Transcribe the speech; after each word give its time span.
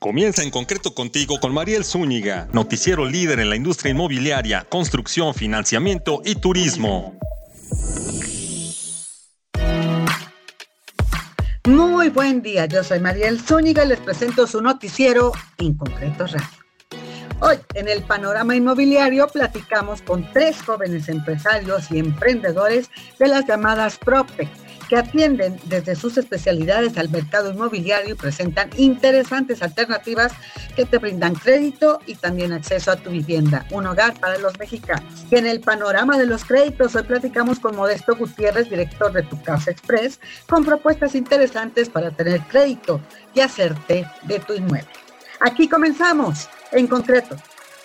Comienza 0.00 0.42
en 0.42 0.50
concreto 0.50 0.94
contigo 0.94 1.38
con 1.40 1.52
Mariel 1.52 1.84
Zúñiga, 1.84 2.48
noticiero 2.54 3.04
líder 3.04 3.38
en 3.38 3.50
la 3.50 3.56
industria 3.56 3.90
inmobiliaria, 3.90 4.66
construcción, 4.66 5.34
financiamiento 5.34 6.22
y 6.24 6.36
turismo. 6.36 7.18
Muy 11.66 12.08
buen 12.08 12.40
día, 12.40 12.64
yo 12.64 12.82
soy 12.82 12.98
Mariel 12.98 13.42
Zúñiga 13.42 13.84
y 13.84 13.88
les 13.88 14.00
presento 14.00 14.46
su 14.46 14.62
noticiero 14.62 15.32
En 15.58 15.74
Concreto 15.74 16.26
Radio. 16.26 16.48
Hoy, 17.40 17.56
en 17.74 17.86
el 17.86 18.02
panorama 18.02 18.56
inmobiliario, 18.56 19.28
platicamos 19.28 20.00
con 20.00 20.32
tres 20.32 20.62
jóvenes 20.62 21.10
empresarios 21.10 21.90
y 21.90 21.98
emprendedores 21.98 22.88
de 23.18 23.28
las 23.28 23.46
llamadas 23.46 23.98
PropTech 23.98 24.48
que 24.90 24.96
atienden 24.96 25.56
desde 25.66 25.94
sus 25.94 26.18
especialidades 26.18 26.98
al 26.98 27.08
mercado 27.10 27.52
inmobiliario 27.52 28.14
y 28.14 28.16
presentan 28.16 28.70
interesantes 28.76 29.62
alternativas 29.62 30.32
que 30.74 30.84
te 30.84 30.98
brindan 30.98 31.36
crédito 31.36 32.00
y 32.06 32.16
también 32.16 32.52
acceso 32.52 32.90
a 32.90 32.96
tu 32.96 33.10
vivienda, 33.10 33.64
un 33.70 33.86
hogar 33.86 34.18
para 34.18 34.36
los 34.38 34.58
mexicanos. 34.58 35.24
Y 35.30 35.36
en 35.36 35.46
el 35.46 35.60
panorama 35.60 36.18
de 36.18 36.26
los 36.26 36.44
créditos, 36.44 36.96
hoy 36.96 37.04
platicamos 37.04 37.60
con 37.60 37.76
Modesto 37.76 38.16
Gutiérrez, 38.16 38.68
director 38.68 39.12
de 39.12 39.22
Tu 39.22 39.40
Casa 39.42 39.70
Express, 39.70 40.18
con 40.48 40.64
propuestas 40.64 41.14
interesantes 41.14 41.88
para 41.88 42.10
tener 42.10 42.40
crédito 42.48 43.00
y 43.32 43.42
hacerte 43.42 44.10
de 44.24 44.40
tu 44.40 44.54
inmueble. 44.54 44.90
Aquí 45.38 45.68
comenzamos, 45.68 46.48
en 46.72 46.88
concreto, 46.88 47.36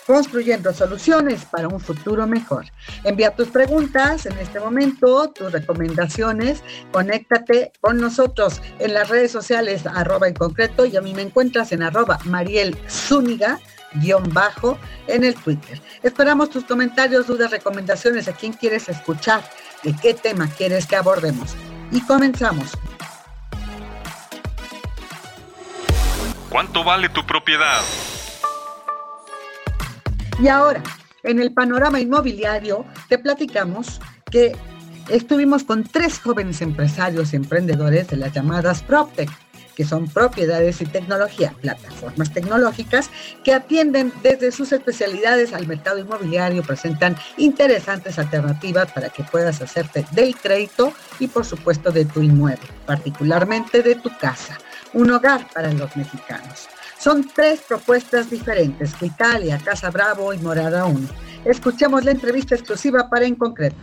construyendo 0.05 0.73
soluciones 0.73 1.45
para 1.45 1.67
un 1.67 1.79
futuro 1.79 2.27
mejor. 2.27 2.65
Envía 3.03 3.35
tus 3.35 3.49
preguntas 3.49 4.25
en 4.25 4.37
este 4.37 4.59
momento, 4.59 5.29
tus 5.31 5.51
recomendaciones, 5.51 6.63
conéctate 6.91 7.71
con 7.81 7.97
nosotros 7.97 8.61
en 8.79 8.93
las 8.93 9.09
redes 9.09 9.31
sociales 9.31 9.85
arroba 9.85 10.27
en 10.27 10.35
concreto 10.35 10.85
y 10.85 10.95
a 10.95 11.01
mí 11.01 11.13
me 11.13 11.23
encuentras 11.23 11.71
en 11.71 11.83
arroba 11.83 12.19
Mariel 12.25 12.77
Zúñiga 12.89 13.59
guion 13.95 14.33
bajo 14.33 14.77
en 15.07 15.23
el 15.23 15.35
Twitter. 15.35 15.81
Esperamos 16.03 16.49
tus 16.49 16.65
comentarios, 16.65 17.27
dudas, 17.27 17.51
recomendaciones, 17.51 18.27
a 18.27 18.33
quién 18.33 18.53
quieres 18.53 18.89
escuchar, 18.89 19.43
de 19.83 19.95
qué 19.95 20.13
tema 20.13 20.49
quieres 20.49 20.85
que 20.85 20.95
abordemos. 20.95 21.55
Y 21.91 22.01
comenzamos. 22.01 22.71
¿Cuánto 26.49 26.83
vale 26.83 27.09
tu 27.09 27.25
propiedad? 27.25 27.81
Y 30.39 30.49
ahora, 30.49 30.83
en 31.23 31.39
el 31.39 31.53
panorama 31.53 31.99
inmobiliario, 31.99 32.85
te 33.07 33.17
platicamos 33.17 34.01
que 34.29 34.55
estuvimos 35.09 35.63
con 35.63 35.83
tres 35.83 36.19
jóvenes 36.19 36.61
empresarios 36.61 37.31
y 37.31 37.37
emprendedores 37.37 38.09
de 38.09 38.17
las 38.17 38.33
llamadas 38.33 38.83
PropTech, 38.83 39.29
que 39.75 39.85
son 39.85 40.07
propiedades 40.07 40.81
y 40.81 40.85
tecnología, 40.85 41.53
plataformas 41.61 42.33
tecnológicas 42.33 43.09
que 43.43 43.53
atienden 43.53 44.11
desde 44.23 44.51
sus 44.51 44.71
especialidades 44.71 45.53
al 45.53 45.67
mercado 45.67 45.99
inmobiliario, 45.99 46.63
presentan 46.63 47.15
interesantes 47.37 48.19
alternativas 48.19 48.91
para 48.91 49.09
que 49.09 49.23
puedas 49.23 49.61
hacerte 49.61 50.05
del 50.11 50.35
crédito 50.35 50.93
y 51.19 51.27
por 51.27 51.45
supuesto 51.45 51.91
de 51.91 52.05
tu 52.05 52.21
inmueble, 52.21 52.67
particularmente 52.85 53.83
de 53.83 53.95
tu 53.95 54.09
casa, 54.17 54.57
un 54.93 55.11
hogar 55.11 55.47
para 55.53 55.71
los 55.71 55.95
mexicanos. 55.95 56.67
Son 56.97 57.25
tres 57.33 57.63
propuestas 57.67 58.29
diferentes, 58.29 58.95
Italia, 59.01 59.59
Casa 59.63 59.91
Bravo 59.91 60.33
y 60.33 60.37
Morada 60.39 60.85
1. 60.85 60.99
Escuchemos 61.45 62.03
la 62.03 62.11
entrevista 62.11 62.55
exclusiva 62.55 63.09
para 63.09 63.25
En 63.25 63.35
Concreto. 63.35 63.75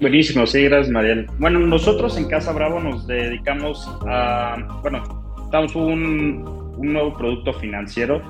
Buenísimo, 0.00 0.46
sí, 0.46 0.64
gracias 0.64 0.90
Mariel. 0.90 1.26
Bueno, 1.38 1.60
nosotros 1.60 2.18
en 2.18 2.28
Casa 2.28 2.52
Bravo 2.52 2.80
nos 2.80 3.06
dedicamos 3.06 3.88
a, 4.06 4.56
bueno, 4.82 5.48
damos 5.50 5.74
un, 5.76 6.74
un 6.76 6.92
nuevo 6.92 7.16
producto 7.16 7.52
financiero, 7.54 8.20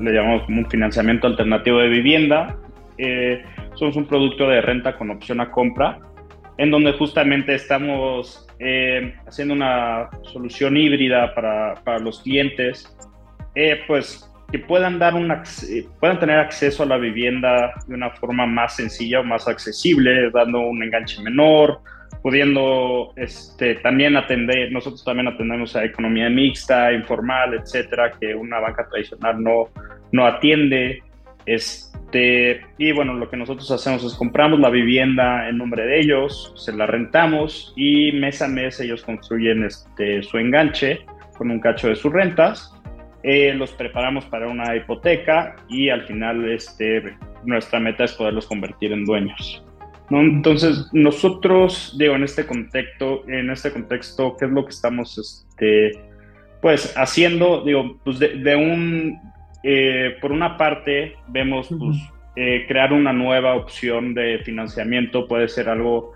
le 0.00 0.12
llamamos 0.12 0.44
como 0.44 0.60
un 0.60 0.70
financiamiento 0.70 1.26
alternativo 1.26 1.78
de 1.78 1.88
vivienda. 1.88 2.56
Eh, 2.98 3.42
somos 3.74 3.96
un 3.96 4.06
producto 4.06 4.48
de 4.48 4.60
renta 4.60 4.96
con 4.96 5.10
opción 5.10 5.40
a 5.40 5.50
compra, 5.50 5.98
en 6.58 6.70
donde 6.70 6.92
justamente 6.92 7.54
estamos 7.54 8.46
eh, 8.58 9.14
haciendo 9.26 9.54
una 9.54 10.08
solución 10.22 10.76
híbrida 10.76 11.34
para, 11.34 11.74
para 11.84 11.98
los 11.98 12.20
clientes, 12.20 12.96
eh, 13.54 13.80
pues 13.86 14.30
que 14.52 14.58
puedan, 14.60 15.00
dar 15.00 15.14
un, 15.14 15.32
puedan 15.98 16.20
tener 16.20 16.38
acceso 16.38 16.84
a 16.84 16.86
la 16.86 16.96
vivienda 16.96 17.72
de 17.88 17.94
una 17.94 18.10
forma 18.10 18.46
más 18.46 18.76
sencilla 18.76 19.20
o 19.20 19.24
más 19.24 19.48
accesible, 19.48 20.30
dando 20.30 20.60
un 20.60 20.80
enganche 20.82 21.20
menor, 21.22 21.80
pudiendo 22.22 23.12
este, 23.16 23.74
también 23.76 24.16
atender, 24.16 24.70
nosotros 24.70 25.04
también 25.04 25.28
atendemos 25.28 25.74
a 25.74 25.84
economía 25.84 26.30
mixta, 26.30 26.92
informal, 26.92 27.54
etcétera, 27.54 28.12
que 28.18 28.34
una 28.34 28.60
banca 28.60 28.86
tradicional 28.88 29.42
no, 29.42 29.68
no 30.12 30.24
atiende. 30.24 31.02
Este, 32.14 32.64
y 32.78 32.92
bueno, 32.92 33.14
lo 33.14 33.28
que 33.28 33.36
nosotros 33.36 33.68
hacemos 33.72 34.04
es 34.04 34.14
compramos 34.14 34.60
la 34.60 34.70
vivienda 34.70 35.48
en 35.48 35.58
nombre 35.58 35.84
de 35.84 35.98
ellos, 35.98 36.52
se 36.54 36.72
la 36.72 36.86
rentamos 36.86 37.72
y 37.76 38.12
mes 38.12 38.40
a 38.40 38.46
mes 38.46 38.78
ellos 38.78 39.02
construyen 39.02 39.64
este, 39.64 40.22
su 40.22 40.38
enganche 40.38 41.04
con 41.36 41.50
un 41.50 41.58
cacho 41.58 41.88
de 41.88 41.96
sus 41.96 42.12
rentas. 42.12 42.72
Eh, 43.24 43.52
los 43.54 43.72
preparamos 43.72 44.26
para 44.26 44.46
una 44.46 44.76
hipoteca 44.76 45.56
y 45.68 45.88
al 45.88 46.02
final 46.06 46.48
este, 46.52 47.16
nuestra 47.44 47.80
meta 47.80 48.04
es 48.04 48.12
poderlos 48.12 48.46
convertir 48.46 48.92
en 48.92 49.04
dueños. 49.04 49.64
¿no? 50.08 50.20
Entonces, 50.20 50.88
nosotros, 50.92 51.96
digo, 51.98 52.14
en 52.14 52.22
este 52.22 52.46
contexto, 52.46 53.28
en 53.28 53.50
este 53.50 53.72
contexto, 53.72 54.36
¿qué 54.38 54.44
es 54.44 54.52
lo 54.52 54.64
que 54.64 54.70
estamos 54.70 55.18
este, 55.18 55.98
pues, 56.62 56.94
haciendo? 56.96 57.64
Digo, 57.64 57.98
pues 58.04 58.20
de 58.20 58.54
un 58.54 59.33
eh, 59.66 60.18
por 60.20 60.30
una 60.30 60.58
parte, 60.58 61.16
vemos 61.26 61.68
pues, 61.70 61.96
eh, 62.36 62.66
crear 62.68 62.92
una 62.92 63.14
nueva 63.14 63.54
opción 63.54 64.12
de 64.12 64.40
financiamiento 64.44 65.26
puede 65.26 65.48
ser 65.48 65.70
algo, 65.70 66.12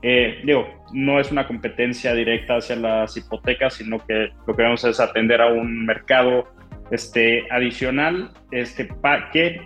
eh, 0.00 0.40
digo, 0.44 0.66
no 0.94 1.20
es 1.20 1.30
una 1.30 1.46
competencia 1.46 2.14
directa 2.14 2.56
hacia 2.56 2.74
las 2.76 3.14
hipotecas, 3.14 3.74
sino 3.74 3.98
que 3.98 4.30
lo 4.46 4.56
que 4.56 4.62
vamos 4.62 4.82
es 4.84 4.98
atender 4.98 5.42
a 5.42 5.48
un 5.48 5.84
mercado 5.84 6.48
este, 6.90 7.46
adicional 7.50 8.30
este, 8.50 8.88
que, 9.30 9.60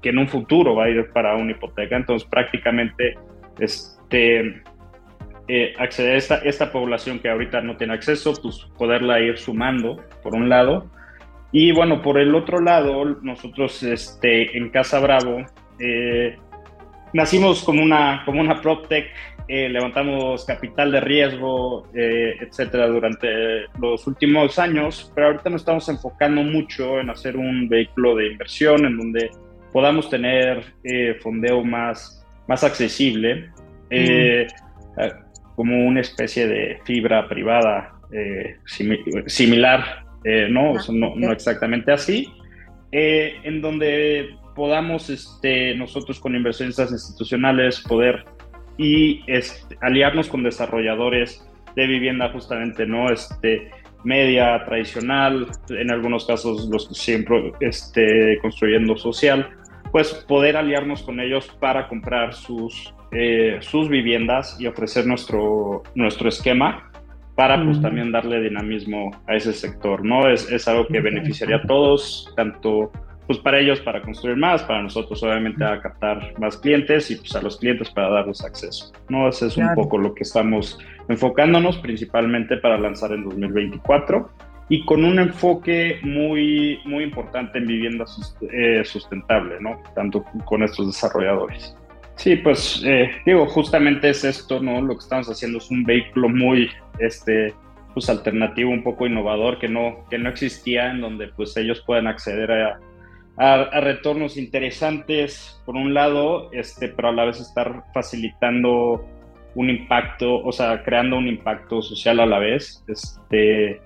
que 0.00 0.08
en 0.08 0.18
un 0.18 0.28
futuro 0.28 0.74
va 0.74 0.84
a 0.84 0.88
ir 0.88 1.10
para 1.12 1.36
una 1.36 1.50
hipoteca. 1.50 1.94
Entonces, 1.94 2.26
prácticamente, 2.26 3.18
este, 3.60 4.62
acceder 5.78 6.14
a 6.14 6.16
esta, 6.16 6.36
esta 6.36 6.72
población 6.72 7.18
que 7.18 7.28
ahorita 7.28 7.60
no 7.60 7.76
tiene 7.76 7.92
acceso, 7.92 8.32
pues 8.40 8.66
poderla 8.78 9.20
ir 9.20 9.36
sumando, 9.36 10.02
por 10.22 10.34
un 10.34 10.48
lado 10.48 10.90
y 11.52 11.70
bueno, 11.70 12.00
por 12.00 12.18
el 12.18 12.34
otro 12.34 12.60
lado, 12.60 13.04
nosotros 13.20 13.82
este, 13.82 14.56
en 14.56 14.70
Casa 14.70 14.98
Bravo 15.00 15.44
eh, 15.78 16.36
nacimos 17.12 17.62
como 17.62 17.82
una, 17.82 18.22
como 18.24 18.40
una 18.40 18.62
PropTech, 18.62 19.06
eh, 19.48 19.68
levantamos 19.68 20.46
capital 20.46 20.92
de 20.92 21.00
riesgo, 21.00 21.86
eh, 21.94 22.36
etcétera, 22.40 22.86
durante 22.86 23.28
los 23.78 24.06
últimos 24.06 24.58
años, 24.58 25.12
pero 25.14 25.26
ahorita 25.26 25.50
nos 25.50 25.60
estamos 25.60 25.86
enfocando 25.90 26.42
mucho 26.42 26.98
en 27.00 27.10
hacer 27.10 27.36
un 27.36 27.68
vehículo 27.68 28.16
de 28.16 28.28
inversión 28.28 28.86
en 28.86 28.96
donde 28.96 29.30
podamos 29.72 30.08
tener 30.08 30.64
fondeo 31.20 31.62
más, 31.62 32.26
más 32.48 32.64
accesible, 32.64 33.50
como 35.54 35.86
una 35.86 36.00
especie 36.00 36.46
de 36.46 36.80
fibra 36.84 37.28
privada 37.28 37.92
similar 39.26 40.01
eh, 40.24 40.48
no, 40.50 40.74
no, 40.90 41.32
exactamente 41.32 41.92
así, 41.92 42.32
eh, 42.90 43.36
en 43.42 43.60
donde 43.60 44.36
podamos 44.54 45.10
este, 45.10 45.74
nosotros 45.74 46.20
con 46.20 46.34
inversionistas 46.36 46.92
institucionales 46.92 47.80
poder 47.80 48.24
y 48.76 49.22
este, 49.26 49.76
aliarnos 49.80 50.28
con 50.28 50.42
desarrolladores 50.42 51.48
de 51.74 51.86
vivienda 51.86 52.30
justamente, 52.30 52.86
¿no? 52.86 53.10
Este, 53.10 53.70
media, 54.04 54.62
tradicional, 54.64 55.48
en 55.68 55.90
algunos 55.90 56.26
casos 56.26 56.68
los 56.68 56.88
siempre 56.88 57.52
este, 57.60 58.38
construyendo 58.40 58.96
social, 58.96 59.50
pues 59.90 60.12
poder 60.28 60.56
aliarnos 60.56 61.02
con 61.02 61.20
ellos 61.20 61.48
para 61.60 61.88
comprar 61.88 62.34
sus, 62.34 62.94
eh, 63.12 63.58
sus 63.60 63.88
viviendas 63.88 64.56
y 64.60 64.66
ofrecer 64.66 65.06
nuestro, 65.06 65.82
nuestro 65.94 66.28
esquema 66.28 66.91
para 67.34 67.62
pues 67.64 67.80
también 67.80 68.12
darle 68.12 68.42
dinamismo 68.42 69.10
a 69.26 69.34
ese 69.34 69.52
sector, 69.52 70.04
¿no? 70.04 70.28
Es, 70.28 70.50
es 70.50 70.68
algo 70.68 70.86
que 70.86 71.00
beneficiaría 71.00 71.56
a 71.56 71.62
todos, 71.62 72.32
tanto 72.36 72.92
pues 73.26 73.38
para 73.38 73.60
ellos 73.60 73.80
para 73.80 74.02
construir 74.02 74.36
más, 74.36 74.62
para 74.64 74.82
nosotros 74.82 75.22
obviamente 75.22 75.64
a 75.64 75.80
captar 75.80 76.38
más 76.38 76.56
clientes 76.58 77.10
y 77.10 77.16
pues 77.16 77.34
a 77.36 77.42
los 77.42 77.56
clientes 77.56 77.90
para 77.90 78.10
darles 78.10 78.44
acceso, 78.44 78.92
¿no? 79.08 79.28
Ese 79.28 79.46
es 79.46 79.56
un 79.56 79.74
poco 79.74 79.96
lo 79.96 80.14
que 80.14 80.24
estamos 80.24 80.78
enfocándonos 81.08 81.78
principalmente 81.78 82.56
para 82.56 82.78
lanzar 82.78 83.12
en 83.12 83.24
2024 83.24 84.28
y 84.68 84.84
con 84.84 85.04
un 85.04 85.18
enfoque 85.18 86.00
muy, 86.02 86.80
muy 86.84 87.04
importante 87.04 87.58
en 87.58 87.66
vivienda 87.66 88.04
eh, 88.52 88.82
sustentable, 88.84 89.56
¿no? 89.60 89.82
Tanto 89.94 90.24
con 90.44 90.62
estos 90.62 90.86
desarrolladores. 90.86 91.76
Sí, 92.16 92.36
pues 92.36 92.82
eh, 92.84 93.10
digo, 93.24 93.46
justamente 93.46 94.10
es 94.10 94.24
esto, 94.24 94.60
¿no? 94.60 94.80
Lo 94.80 94.94
que 94.94 95.00
estamos 95.00 95.28
haciendo 95.28 95.58
es 95.58 95.70
un 95.70 95.84
vehículo 95.84 96.28
muy 96.28 96.70
este, 97.02 97.54
pues 97.94 98.08
alternativo, 98.08 98.70
un 98.70 98.82
poco 98.82 99.06
innovador 99.06 99.58
que 99.58 99.68
no, 99.68 100.04
que 100.10 100.18
no 100.18 100.28
existía, 100.28 100.90
en 100.90 101.00
donde 101.00 101.28
pues 101.28 101.56
ellos 101.56 101.82
pueden 101.86 102.06
acceder 102.06 102.50
a, 102.50 102.80
a, 103.36 103.80
retornos 103.80 104.36
interesantes 104.36 105.60
por 105.64 105.76
un 105.76 105.94
lado, 105.94 106.50
este, 106.52 106.88
pero 106.88 107.08
a 107.08 107.12
la 107.12 107.24
vez 107.24 107.40
estar 107.40 107.84
facilitando 107.92 109.04
un 109.54 109.70
impacto, 109.70 110.42
o 110.42 110.52
sea, 110.52 110.82
creando 110.82 111.18
un 111.18 111.28
impacto 111.28 111.82
social 111.82 112.20
a 112.20 112.26
la 112.26 112.38
vez, 112.38 112.82
este, 112.88 113.80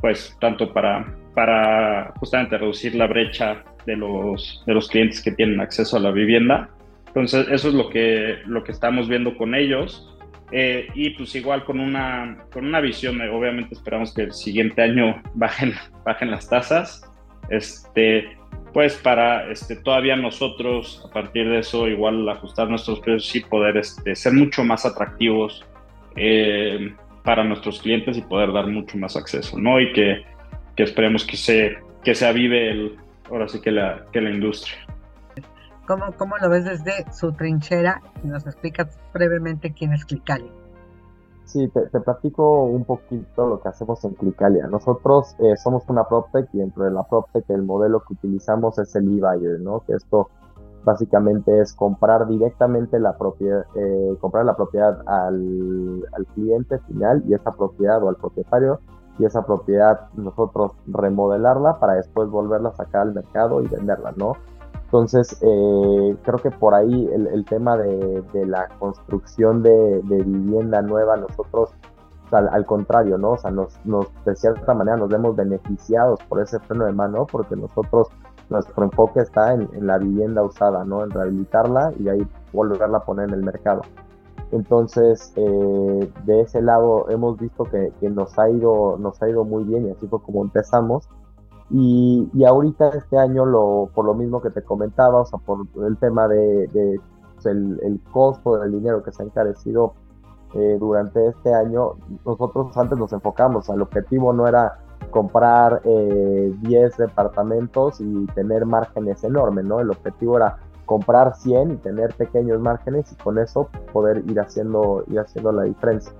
pues 0.00 0.36
tanto 0.40 0.72
para, 0.72 1.12
para 1.34 2.12
justamente 2.18 2.58
reducir 2.58 2.94
la 2.94 3.06
brecha 3.06 3.64
de 3.86 3.96
los, 3.96 4.62
de 4.66 4.74
los 4.74 4.88
clientes 4.88 5.20
que 5.20 5.32
tienen 5.32 5.60
acceso 5.60 5.96
a 5.96 6.00
la 6.00 6.10
vivienda. 6.10 6.70
Entonces, 7.08 7.48
eso 7.50 7.68
es 7.68 7.74
lo 7.74 7.90
que, 7.90 8.38
lo 8.46 8.62
que 8.62 8.72
estamos 8.72 9.08
viendo 9.08 9.36
con 9.36 9.54
ellos. 9.54 10.16
Eh, 10.52 10.88
y 10.94 11.10
pues 11.10 11.34
igual 11.34 11.64
con 11.64 11.78
una, 11.78 12.44
con 12.52 12.66
una 12.66 12.80
visión, 12.80 13.20
obviamente 13.20 13.74
esperamos 13.74 14.12
que 14.12 14.22
el 14.22 14.32
siguiente 14.32 14.82
año 14.82 15.22
bajen, 15.34 15.74
bajen 16.04 16.30
las 16.30 16.48
tasas. 16.48 17.02
Este, 17.48 18.36
pues 18.72 18.94
para 18.94 19.50
este, 19.50 19.76
todavía 19.76 20.16
nosotros, 20.16 21.04
a 21.08 21.12
partir 21.12 21.48
de 21.48 21.58
eso, 21.58 21.88
igual 21.88 22.28
ajustar 22.28 22.68
nuestros 22.68 23.00
precios 23.00 23.34
y 23.36 23.40
poder 23.40 23.76
este, 23.76 24.14
ser 24.14 24.32
mucho 24.32 24.62
más 24.64 24.86
atractivos 24.86 25.64
eh, 26.16 26.94
para 27.24 27.44
nuestros 27.44 27.80
clientes 27.80 28.16
y 28.16 28.22
poder 28.22 28.52
dar 28.52 28.66
mucho 28.66 28.96
más 28.96 29.16
acceso, 29.16 29.58
¿no? 29.58 29.80
Y 29.80 29.92
que, 29.92 30.24
que 30.76 30.82
esperemos 30.84 31.24
que 31.24 31.36
se, 31.36 31.78
que 32.04 32.14
se 32.14 32.26
avive 32.26 32.70
el, 32.70 32.96
ahora 33.28 33.48
sí 33.48 33.60
que 33.60 33.70
la, 33.70 34.04
que 34.12 34.20
la 34.20 34.30
industria. 34.30 34.78
¿Cómo, 35.90 36.04
¿Cómo 36.16 36.36
lo 36.38 36.48
ves 36.48 36.64
desde 36.64 37.12
su 37.12 37.32
trinchera? 37.32 38.00
Nos 38.22 38.46
explicas 38.46 38.96
brevemente 39.12 39.74
quién 39.74 39.92
es 39.92 40.04
Clicali. 40.04 40.48
Sí, 41.46 41.66
te, 41.66 42.00
platico 42.00 42.62
un 42.62 42.84
poquito 42.84 43.48
lo 43.48 43.60
que 43.60 43.70
hacemos 43.70 44.04
en 44.04 44.14
Clicalia. 44.14 44.68
Nosotros 44.68 45.34
eh, 45.40 45.56
somos 45.56 45.82
una 45.88 46.04
PropTech 46.04 46.48
y 46.52 46.58
dentro 46.58 46.84
de 46.84 46.92
la 46.92 47.02
PropTech 47.02 47.50
el 47.50 47.64
modelo 47.64 48.04
que 48.06 48.12
utilizamos 48.12 48.78
es 48.78 48.94
el 48.94 49.18
e-buyer, 49.18 49.58
¿no? 49.58 49.80
Que 49.80 49.94
esto 49.94 50.30
básicamente 50.84 51.58
es 51.58 51.74
comprar 51.74 52.28
directamente 52.28 53.00
la 53.00 53.18
propiedad, 53.18 53.64
eh, 53.74 54.16
comprar 54.20 54.44
la 54.44 54.54
propiedad 54.54 54.96
al, 55.08 56.06
al, 56.12 56.26
cliente 56.36 56.78
final 56.86 57.24
y 57.26 57.34
esa 57.34 57.50
propiedad 57.50 58.00
o 58.00 58.10
al 58.10 58.14
propietario 58.14 58.78
y 59.18 59.24
esa 59.24 59.44
propiedad 59.44 60.08
nosotros 60.14 60.70
remodelarla 60.86 61.80
para 61.80 61.94
después 61.94 62.30
volverla 62.30 62.68
a 62.68 62.76
sacar 62.76 63.02
al 63.02 63.12
mercado 63.12 63.60
y 63.60 63.66
venderla, 63.66 64.14
¿no? 64.16 64.36
Entonces, 64.90 65.38
eh, 65.40 66.16
creo 66.24 66.38
que 66.38 66.50
por 66.50 66.74
ahí 66.74 67.08
el, 67.12 67.44
tema 67.44 67.76
de, 67.76 68.24
la 68.44 68.66
construcción 68.80 69.62
de, 69.62 70.00
vivienda 70.02 70.82
nueva, 70.82 71.16
nosotros, 71.16 71.70
al, 72.32 72.66
contrario, 72.66 73.16
¿no? 73.16 73.30
O 73.30 73.38
sea, 73.38 73.52
nos, 73.52 73.78
de 74.24 74.34
cierta 74.34 74.74
manera 74.74 74.96
nos 74.96 75.08
vemos 75.08 75.36
beneficiados 75.36 76.18
por 76.24 76.40
ese 76.40 76.58
freno 76.58 76.86
de 76.86 76.92
mano, 76.92 77.24
porque 77.30 77.54
nosotros, 77.54 78.08
nuestro 78.48 78.82
enfoque 78.82 79.20
está 79.20 79.54
en, 79.54 79.68
la 79.86 79.98
vivienda 79.98 80.42
usada, 80.42 80.84
¿no? 80.84 81.04
En 81.04 81.10
rehabilitarla 81.10 81.92
y 82.00 82.08
ahí 82.08 82.26
volverla 82.52 82.98
a 82.98 83.04
poner 83.04 83.28
en 83.28 83.34
el 83.34 83.44
mercado. 83.44 83.82
Entonces, 84.50 85.32
eh, 85.36 86.12
de 86.24 86.40
ese 86.40 86.60
lado 86.62 87.08
hemos 87.10 87.38
visto 87.38 87.62
que, 87.62 87.92
que, 88.00 88.10
nos, 88.10 88.36
ha 88.40 88.50
ido, 88.50 88.96
nos 88.98 89.22
ha 89.22 89.28
ido 89.28 89.44
muy 89.44 89.62
bien 89.62 89.86
y 89.86 89.90
así 89.92 90.08
fue 90.08 90.20
como 90.20 90.42
empezamos. 90.42 91.08
Y, 91.70 92.28
y, 92.34 92.44
ahorita 92.44 92.88
este 92.90 93.16
año, 93.16 93.46
lo, 93.46 93.90
por 93.94 94.04
lo 94.04 94.14
mismo 94.14 94.42
que 94.42 94.50
te 94.50 94.62
comentaba, 94.62 95.20
o 95.20 95.24
sea, 95.24 95.38
por 95.38 95.66
el 95.86 95.96
tema 95.98 96.26
de, 96.26 96.98
pues, 97.34 97.46
el, 97.46 98.00
costo 98.12 98.58
del 98.58 98.72
dinero 98.72 99.02
que 99.02 99.12
se 99.12 99.22
ha 99.22 99.26
encarecido 99.26 99.94
eh, 100.54 100.76
durante 100.80 101.28
este 101.28 101.54
año, 101.54 101.92
nosotros 102.24 102.76
antes 102.76 102.98
nos 102.98 103.12
enfocamos, 103.12 103.68
el 103.68 103.82
objetivo 103.82 104.32
no 104.32 104.48
era 104.48 104.78
comprar 105.10 105.80
eh, 105.84 106.52
10 106.60 106.96
departamentos 106.96 108.00
y 108.00 108.26
tener 108.34 108.66
márgenes 108.66 109.22
enormes, 109.24 109.64
¿no? 109.64 109.80
El 109.80 109.90
objetivo 109.90 110.36
era 110.36 110.58
comprar 110.86 111.36
100 111.36 111.70
y 111.70 111.76
tener 111.76 112.14
pequeños 112.14 112.60
márgenes 112.60 113.12
y 113.12 113.14
con 113.22 113.38
eso 113.38 113.68
poder 113.92 114.24
ir 114.28 114.40
haciendo, 114.40 115.04
ir 115.06 115.20
haciendo 115.20 115.52
la 115.52 115.62
diferencia. 115.62 116.12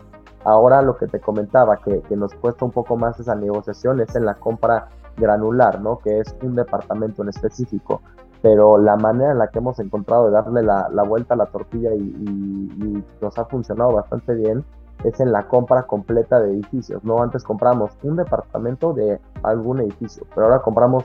Ahora 0.44 0.80
lo 0.80 0.96
que 0.96 1.06
te 1.06 1.20
comentaba, 1.20 1.78
que, 1.78 2.00
que 2.02 2.16
nos 2.16 2.32
cuesta 2.34 2.64
un 2.64 2.70
poco 2.70 2.96
más 2.96 3.18
esa 3.18 3.34
negociación, 3.34 4.00
es 4.00 4.14
en 4.14 4.24
la 4.24 4.36
compra 4.36 4.88
granular, 5.20 5.80
¿no? 5.80 5.98
Que 5.98 6.20
es 6.20 6.34
un 6.42 6.56
departamento 6.56 7.22
en 7.22 7.28
específico. 7.28 8.02
Pero 8.42 8.78
la 8.78 8.96
manera 8.96 9.32
en 9.32 9.38
la 9.38 9.48
que 9.48 9.58
hemos 9.58 9.78
encontrado 9.78 10.26
de 10.26 10.32
darle 10.32 10.62
la, 10.62 11.02
vuelta 11.06 11.34
a 11.34 11.36
la 11.36 11.46
tortilla 11.46 11.94
y, 11.94 13.04
nos 13.20 13.38
ha 13.38 13.44
funcionado 13.44 13.92
bastante 13.92 14.34
bien 14.34 14.64
es 15.04 15.20
en 15.20 15.30
la 15.30 15.46
compra 15.46 15.82
completa 15.82 16.40
de 16.40 16.52
edificios, 16.52 17.04
¿no? 17.04 17.22
Antes 17.22 17.42
compramos 17.44 17.92
un 18.02 18.16
departamento 18.16 18.92
de 18.92 19.20
algún 19.42 19.80
edificio, 19.80 20.26
pero 20.34 20.46
ahora 20.46 20.62
compramos 20.62 21.04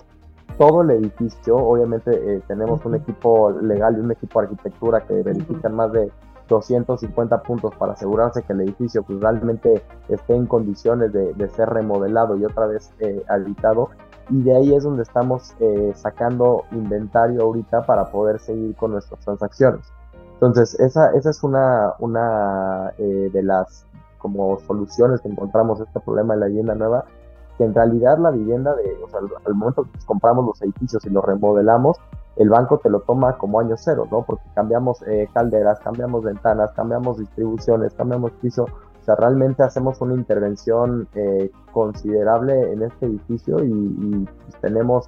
todo 0.57 0.81
el 0.81 0.91
edificio. 0.91 1.57
Obviamente 1.57 2.11
eh, 2.11 2.41
tenemos 2.47 2.83
un 2.85 2.95
equipo 2.95 3.51
legal 3.51 3.97
y 3.97 3.99
un 3.99 4.11
equipo 4.11 4.39
de 4.39 4.47
arquitectura 4.47 5.01
que 5.01 5.21
verifican 5.21 5.75
más 5.75 5.91
de 5.91 6.11
250 6.47 7.41
puntos 7.41 7.75
para 7.75 7.93
asegurarse 7.93 8.43
que 8.43 8.53
el 8.53 8.61
edificio 8.61 9.03
pues, 9.03 9.19
realmente 9.19 9.81
esté 10.09 10.35
en 10.35 10.45
condiciones 10.45 11.11
de, 11.11 11.49
ser 11.49 11.69
remodelado 11.69 12.37
y 12.37 12.45
otra 12.45 12.67
vez 12.67 12.91
eh, 12.99 13.23
habitado. 13.27 13.89
Y 14.29 14.41
de 14.41 14.55
ahí 14.55 14.73
es 14.73 14.83
donde 14.83 15.03
estamos 15.03 15.53
eh, 15.59 15.93
sacando 15.95 16.63
inventario 16.71 17.43
ahorita 17.43 17.85
para 17.85 18.11
poder 18.11 18.39
seguir 18.39 18.75
con 18.75 18.91
nuestras 18.91 19.19
transacciones. 19.21 19.81
Entonces, 20.33 20.79
esa, 20.79 21.11
esa 21.11 21.29
es 21.29 21.43
una, 21.43 21.93
una 21.99 22.93
eh, 22.97 23.29
de 23.31 23.43
las 23.43 23.85
como 24.17 24.57
soluciones 24.61 25.21
que 25.21 25.29
encontramos 25.29 25.79
a 25.79 25.83
este 25.83 25.99
problema 25.99 26.33
de 26.33 26.39
la 26.39 26.45
vivienda 26.47 26.73
nueva, 26.73 27.05
que 27.57 27.63
en 27.63 27.75
realidad 27.75 28.17
la 28.17 28.31
vivienda, 28.31 28.75
de, 28.75 28.97
o 29.03 29.07
sea, 29.07 29.19
al, 29.45 29.53
momento 29.53 29.83
que 29.83 30.05
compramos 30.05 30.45
los 30.45 30.61
edificios 30.63 31.05
y 31.05 31.11
los 31.11 31.23
remodelamos, 31.23 31.97
el 32.35 32.49
banco 32.49 32.79
te 32.79 32.89
lo 32.89 33.01
toma 33.01 33.37
como 33.37 33.59
año 33.59 33.75
cero, 33.77 34.07
¿no? 34.11 34.23
Porque 34.23 34.43
cambiamos 34.55 35.01
eh, 35.07 35.29
calderas, 35.31 35.79
cambiamos 35.79 36.23
ventanas, 36.23 36.71
cambiamos 36.73 37.19
distribuciones, 37.19 37.93
cambiamos 37.93 38.31
piso. 38.41 38.65
O 39.05 39.09
sea, 39.13 39.15
realmente 39.17 39.61
hacemos 39.61 40.01
una 40.01 40.15
intervención 40.15 41.07
eh, 41.13 41.51
considerable 41.71 42.71
en 42.73 42.81
este 42.81 43.05
edificio 43.05 43.63
y, 43.63 44.25
pues, 44.25 44.61
tenemos, 44.61 45.05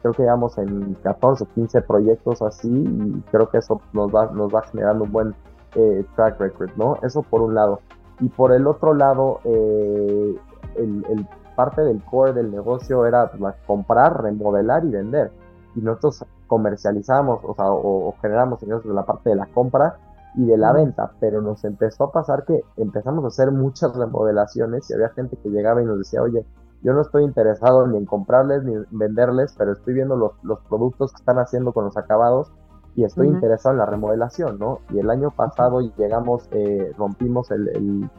creo 0.00 0.14
que 0.14 0.22
llevamos 0.22 0.58
en 0.58 0.94
14 1.02 1.42
o 1.42 1.46
15 1.48 1.82
proyectos 1.82 2.40
así 2.40 2.68
y 2.70 3.20
creo 3.32 3.48
que 3.50 3.58
eso 3.58 3.80
nos 3.94 4.14
va, 4.14 4.26
nos 4.26 4.54
va 4.54 4.62
generando 4.62 5.02
un 5.02 5.10
buen 5.10 5.34
eh, 5.74 6.04
track 6.14 6.38
record, 6.38 6.70
¿no? 6.76 6.98
Eso 7.02 7.22
por 7.22 7.42
un 7.42 7.56
lado. 7.56 7.80
Y 8.20 8.28
por 8.28 8.52
el 8.52 8.64
otro 8.68 8.94
lado, 8.94 9.40
el, 9.44 10.38
el, 10.76 11.26
parte 11.56 11.82
del 11.82 12.00
core 12.04 12.34
del 12.34 12.52
negocio 12.52 13.06
era 13.06 13.28
pues, 13.32 13.56
comprar, 13.66 14.22
remodelar 14.22 14.84
y 14.84 14.90
vender. 14.90 15.32
Y 15.74 15.80
nosotros 15.80 16.24
comercializamos, 16.46 17.40
o 17.42 17.54
sea, 17.56 17.72
o, 17.72 18.14
generamos 18.22 18.62
ingresos 18.62 18.86
la 18.94 19.04
parte 19.04 19.30
de 19.30 19.34
la 19.34 19.46
compra 19.46 19.96
y 20.34 20.46
de 20.46 20.56
la 20.56 20.72
venta, 20.72 21.12
pero 21.20 21.42
nos 21.42 21.64
empezó 21.64 22.04
a 22.04 22.12
pasar 22.12 22.44
que 22.44 22.62
empezamos 22.76 23.24
a 23.24 23.28
hacer 23.28 23.50
muchas 23.50 23.94
remodelaciones 23.96 24.88
y 24.90 24.94
había 24.94 25.10
gente 25.10 25.36
que 25.42 25.50
llegaba 25.50 25.82
y 25.82 25.84
nos 25.84 25.98
decía, 25.98 26.22
oye, 26.22 26.46
yo 26.82 26.92
no 26.92 27.02
estoy 27.02 27.24
interesado 27.24 27.86
ni 27.86 27.98
en 27.98 28.06
comprarles 28.06 28.64
ni 28.64 28.74
en 28.74 28.86
venderles, 28.90 29.54
pero 29.56 29.72
estoy 29.72 29.94
viendo 29.94 30.16
los, 30.16 30.32
los 30.42 30.60
productos 30.68 31.12
que 31.12 31.18
están 31.18 31.38
haciendo 31.38 31.72
con 31.72 31.84
los 31.84 31.96
acabados 31.96 32.50
y 32.94 33.04
estoy 33.04 33.28
interesado 33.28 33.72
en 33.72 33.78
la 33.78 33.86
remodelación, 33.86 34.58
¿no? 34.58 34.80
Y 34.90 34.98
el 34.98 35.08
año 35.08 35.30
pasado 35.30 35.80
llegamos, 35.80 36.46
eh, 36.50 36.92
rompimos 36.98 37.50
el, 37.50 38.10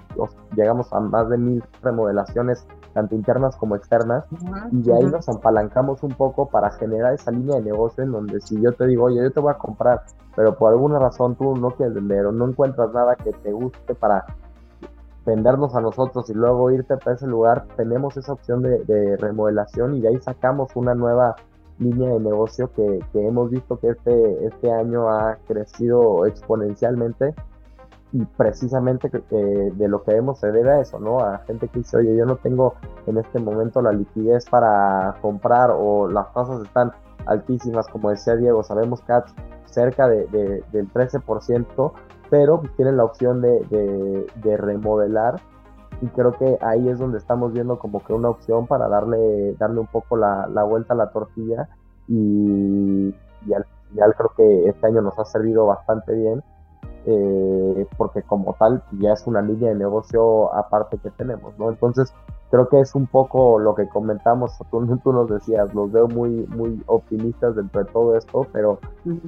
llegamos 0.55 0.91
a 0.93 0.99
más 0.99 1.29
de 1.29 1.37
mil 1.37 1.63
remodelaciones, 1.83 2.65
tanto 2.93 3.15
internas 3.15 3.55
como 3.55 3.75
externas, 3.75 4.25
y 4.71 4.81
de 4.81 4.93
ahí 4.93 5.05
nos 5.05 5.27
apalancamos 5.27 6.03
un 6.03 6.11
poco 6.11 6.47
para 6.49 6.71
generar 6.71 7.13
esa 7.13 7.31
línea 7.31 7.57
de 7.57 7.63
negocio 7.63 8.03
en 8.03 8.11
donde 8.11 8.39
si 8.41 8.61
yo 8.61 8.71
te 8.71 8.87
digo, 8.87 9.05
oye, 9.05 9.21
yo 9.21 9.31
te 9.31 9.39
voy 9.39 9.51
a 9.51 9.57
comprar, 9.57 10.03
pero 10.35 10.55
por 10.55 10.71
alguna 10.71 10.99
razón 10.99 11.35
tú 11.35 11.55
no 11.55 11.71
quieres 11.71 11.95
vender 11.95 12.25
o 12.25 12.31
no 12.31 12.47
encuentras 12.47 12.93
nada 12.93 13.15
que 13.15 13.31
te 13.31 13.51
guste 13.51 13.95
para 13.95 14.25
vendernos 15.25 15.73
a 15.75 15.81
nosotros 15.81 16.29
y 16.29 16.33
luego 16.33 16.69
irte 16.71 16.97
para 16.97 17.15
ese 17.15 17.27
lugar, 17.27 17.65
tenemos 17.75 18.17
esa 18.17 18.33
opción 18.33 18.61
de, 18.61 18.83
de 18.83 19.17
remodelación 19.17 19.95
y 19.95 20.01
de 20.01 20.09
ahí 20.09 20.19
sacamos 20.21 20.75
una 20.75 20.93
nueva 20.93 21.35
línea 21.79 22.09
de 22.09 22.19
negocio 22.19 22.71
que, 22.73 22.99
hemos 23.13 23.49
visto 23.49 23.77
que 23.77 23.89
este, 23.89 24.45
este 24.45 24.71
año 24.71 25.09
ha 25.09 25.37
crecido 25.47 26.25
exponencialmente 26.25 27.33
y 28.13 28.23
precisamente 28.25 29.09
de 29.09 29.87
lo 29.87 30.03
que 30.03 30.13
vemos 30.13 30.39
se 30.39 30.51
debe 30.51 30.71
a 30.71 30.79
eso, 30.79 30.99
¿no? 30.99 31.19
A 31.19 31.39
gente 31.39 31.67
que 31.67 31.79
dice, 31.79 31.97
oye, 31.97 32.15
yo 32.15 32.25
no 32.25 32.37
tengo 32.37 32.75
en 33.07 33.17
este 33.17 33.39
momento 33.39 33.81
la 33.81 33.91
liquidez 33.91 34.45
para 34.49 35.15
comprar 35.21 35.71
o 35.73 36.07
las 36.07 36.31
tasas 36.33 36.63
están 36.63 36.91
altísimas, 37.25 37.87
como 37.87 38.11
decía 38.11 38.35
Diego, 38.35 38.63
sabemos 38.63 39.01
que 39.01 39.13
cerca 39.65 40.07
de, 40.07 40.27
del 40.71 40.93
13%, 40.93 41.91
pero 42.29 42.61
tienen 42.77 42.97
la 42.97 43.03
opción 43.03 43.41
de, 43.41 44.27
de 44.35 44.57
remodelar 44.57 45.41
y 46.03 46.07
creo 46.07 46.33
que 46.33 46.57
ahí 46.61 46.89
es 46.89 46.99
donde 46.99 47.17
estamos 47.17 47.53
viendo 47.53 47.79
como 47.79 48.03
que 48.03 48.11
una 48.13 48.29
opción 48.29 48.67
para 48.67 48.89
darle, 48.89 49.53
darle 49.53 49.79
un 49.79 49.87
poco 49.87 50.17
la, 50.17 50.45
vuelta 50.63 50.93
a 50.93 50.97
la 50.97 51.11
tortilla 51.11 51.69
y, 52.09 53.15
al 53.55 53.65
final 53.89 54.15
creo 54.15 54.31
que 54.35 54.69
este 54.69 54.87
año 54.87 55.01
nos 55.01 55.17
ha 55.17 55.23
servido 55.23 55.65
bastante 55.65 56.13
bien 56.13 56.43
eh, 57.05 57.87
porque 57.97 58.21
como 58.23 58.53
tal 58.53 58.83
ya 58.99 59.13
es 59.13 59.27
una 59.27 59.41
línea 59.41 59.69
de 59.69 59.75
negocio 59.75 60.53
aparte 60.53 60.97
que 60.97 61.09
tenemos, 61.11 61.57
¿no? 61.59 61.69
Entonces, 61.69 62.13
creo 62.53 62.69
que 62.69 62.79
es 62.79 62.93
un 62.93 63.07
poco 63.07 63.57
lo 63.57 63.73
que 63.73 63.89
comentamos, 63.89 64.57
tú, 64.71 64.85
tú 65.03 65.11
nos 65.11 65.27
decías, 65.27 65.73
los 65.73 65.91
veo 65.91 66.07
muy, 66.07 66.45
muy 66.47 66.81
optimistas 66.85 67.55
dentro 67.55 67.83
de 67.83 67.91
todo 67.91 68.15
esto, 68.15 68.45
pero, 68.53 68.79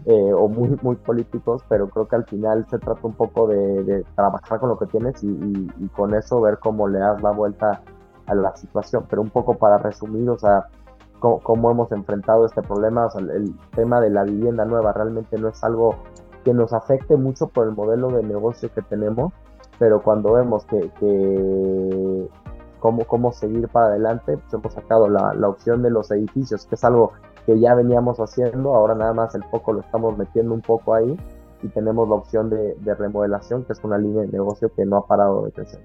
eh, 0.05 0.31
o 0.31 0.47
muy, 0.47 0.77
muy 0.83 0.95
políticos, 0.95 1.63
pero 1.67 1.89
creo 1.89 2.07
que 2.07 2.15
al 2.15 2.25
final 2.25 2.67
se 2.69 2.77
trata 2.77 2.99
un 3.01 3.13
poco 3.13 3.47
de, 3.47 4.05
trabajar 4.15 4.59
con 4.59 4.69
lo 4.69 4.77
que 4.77 4.85
tienes 4.85 5.23
y, 5.23 5.89
con 5.95 6.13
eso 6.13 6.39
ver 6.39 6.59
cómo 6.59 6.87
le 6.87 6.99
das 6.99 7.21
la 7.23 7.31
vuelta 7.31 7.81
a 8.27 8.35
la 8.35 8.55
situación, 8.55 9.05
pero 9.09 9.21
un 9.21 9.29
poco 9.29 9.55
para 9.55 9.79
resumir, 9.79 10.29
o 10.29 10.37
sea, 10.37 10.67
cómo, 11.19 11.71
hemos 11.71 11.91
enfrentado 11.91 12.45
este 12.45 12.61
problema, 12.61 13.07
o 13.07 13.09
sea, 13.09 13.21
el 13.21 13.55
tema 13.75 14.01
de 14.01 14.11
la 14.11 14.23
vivienda 14.23 14.65
nueva 14.65 14.93
realmente 14.93 15.37
no 15.39 15.47
es 15.47 15.63
algo 15.63 15.95
que 16.45 16.53
nos 16.53 16.71
afecte 16.71 17.17
mucho 17.17 17.47
por 17.47 17.67
el 17.67 17.73
modelo 17.73 18.09
de 18.09 18.23
negocio 18.23 18.71
que 18.73 18.83
tenemos, 18.83 19.33
pero 19.79 20.01
cuando 20.01 20.33
vemos 20.33 20.63
que, 20.65 22.29
cómo, 22.79 23.03
cómo 23.05 23.33
seguir 23.33 23.67
para 23.67 23.87
adelante, 23.87 24.37
pues 24.37 24.53
hemos 24.53 24.73
sacado 24.73 25.09
la, 25.09 25.49
opción 25.49 25.81
de 25.81 25.89
los 25.89 26.11
edificios, 26.11 26.65
que 26.67 26.75
es 26.75 26.83
algo 26.83 27.13
que 27.47 27.59
ya 27.59 27.73
veníamos 27.73 28.19
haciendo, 28.19 28.75
ahora 28.75 28.93
nada 28.93 29.13
más 29.13 29.33
el 29.35 29.43
foco 29.45 29.73
lo 29.73 29.81
estamos 29.81 30.17
metiendo 30.17 30.53
un 30.53 30.61
poco 30.61 30.93
ahí 30.93 31.19
y 31.63 31.67
tenemos 31.69 32.07
la 32.07 32.15
opción 32.15 32.49
de, 32.51 32.75
de 32.75 32.95
remodelación, 32.95 33.65
que 33.65 33.73
es 33.73 33.83
una 33.83 33.97
línea 33.97 34.21
de 34.21 34.27
negocio 34.27 34.71
que 34.73 34.85
no 34.85 34.97
ha 34.97 35.07
parado 35.07 35.45
de 35.45 35.51
crecer. 35.51 35.81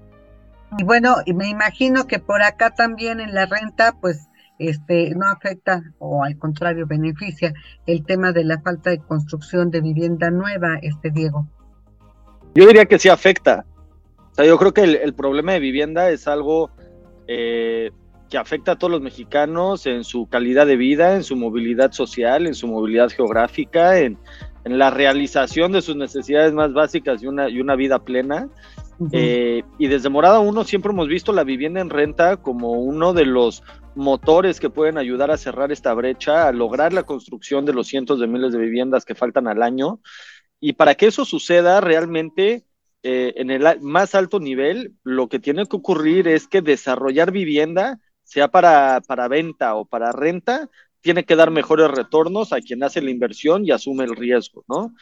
Y 0.77 0.83
bueno, 0.83 1.15
me 1.35 1.49
imagino 1.49 2.05
que 2.05 2.19
por 2.19 2.43
acá 2.43 2.69
también 2.69 3.19
en 3.19 3.33
la 3.33 3.45
renta, 3.45 3.95
pues 3.99 4.29
este, 4.69 5.13
no 5.15 5.27
afecta 5.27 5.81
o 5.99 6.23
al 6.23 6.37
contrario 6.37 6.85
beneficia 6.85 7.53
el 7.85 8.05
tema 8.05 8.31
de 8.31 8.43
la 8.43 8.61
falta 8.61 8.91
de 8.91 8.99
construcción 8.99 9.71
de 9.71 9.81
vivienda 9.81 10.29
nueva, 10.29 10.77
este 10.81 11.09
Diego? 11.09 11.47
Yo 12.53 12.67
diría 12.67 12.85
que 12.85 12.99
sí 12.99 13.09
afecta. 13.09 13.65
O 14.31 14.35
sea, 14.35 14.45
yo 14.45 14.57
creo 14.57 14.73
que 14.73 14.83
el, 14.83 15.13
problema 15.13 15.53
de 15.53 15.59
vivienda 15.59 16.09
es 16.09 16.27
algo 16.27 16.69
eh, 17.27 17.91
que 18.29 18.37
afecta 18.37 18.73
a 18.73 18.75
todos 18.77 18.91
los 18.91 19.01
mexicanos 19.01 19.85
en 19.87 20.03
su 20.03 20.27
calidad 20.27 20.67
de 20.67 20.77
vida, 20.77 21.15
en 21.15 21.23
su 21.23 21.35
movilidad 21.35 21.91
social, 21.91 22.47
en 22.47 22.53
su 22.53 22.67
movilidad 22.67 23.09
geográfica, 23.09 23.99
en, 23.99 24.17
la 24.63 24.91
realización 24.91 25.71
de 25.71 25.81
sus 25.81 25.95
necesidades 25.95 26.53
más 26.53 26.71
básicas 26.71 27.23
y 27.23 27.27
una, 27.27 27.49
y 27.49 27.59
una 27.59 27.75
vida 27.75 27.97
plena. 27.97 28.47
Eh, 29.11 29.63
y 29.79 29.87
desde 29.87 30.09
Morada 30.09 30.39
1 30.39 30.63
siempre 30.63 30.91
hemos 30.91 31.07
visto 31.07 31.33
la 31.33 31.43
vivienda 31.43 31.81
en 31.81 31.89
renta 31.89 32.37
como 32.37 32.73
uno 32.73 33.13
de 33.13 33.25
los 33.25 33.63
motores 33.95 34.59
que 34.59 34.69
pueden 34.69 34.97
ayudar 34.97 35.31
a 35.31 35.37
cerrar 35.37 35.71
esta 35.71 35.93
brecha, 35.93 36.47
a 36.47 36.51
lograr 36.51 36.93
la 36.93 37.03
construcción 37.03 37.65
de 37.65 37.73
los 37.73 37.87
cientos 37.87 38.19
de 38.19 38.27
miles 38.27 38.51
de 38.51 38.59
viviendas 38.59 39.05
que 39.05 39.15
faltan 39.15 39.47
al 39.47 39.63
año. 39.63 40.01
Y 40.59 40.73
para 40.73 40.95
que 40.95 41.07
eso 41.07 41.25
suceda 41.25 41.81
realmente 41.81 42.65
eh, 43.03 43.33
en 43.37 43.49
el 43.49 43.65
más 43.81 44.13
alto 44.13 44.39
nivel, 44.39 44.93
lo 45.03 45.27
que 45.27 45.39
tiene 45.39 45.65
que 45.65 45.75
ocurrir 45.75 46.27
es 46.27 46.47
que 46.47 46.61
desarrollar 46.61 47.31
vivienda, 47.31 47.99
sea 48.23 48.49
para, 48.49 49.01
para 49.07 49.27
venta 49.27 49.75
o 49.75 49.85
para 49.85 50.11
renta, 50.11 50.69
tiene 51.01 51.25
que 51.25 51.35
dar 51.35 51.49
mejores 51.49 51.89
retornos 51.89 52.53
a 52.53 52.61
quien 52.61 52.83
hace 52.83 53.01
la 53.01 53.09
inversión 53.09 53.65
y 53.65 53.71
asume 53.71 54.03
el 54.03 54.15
riesgo, 54.15 54.63
¿no? 54.67 54.93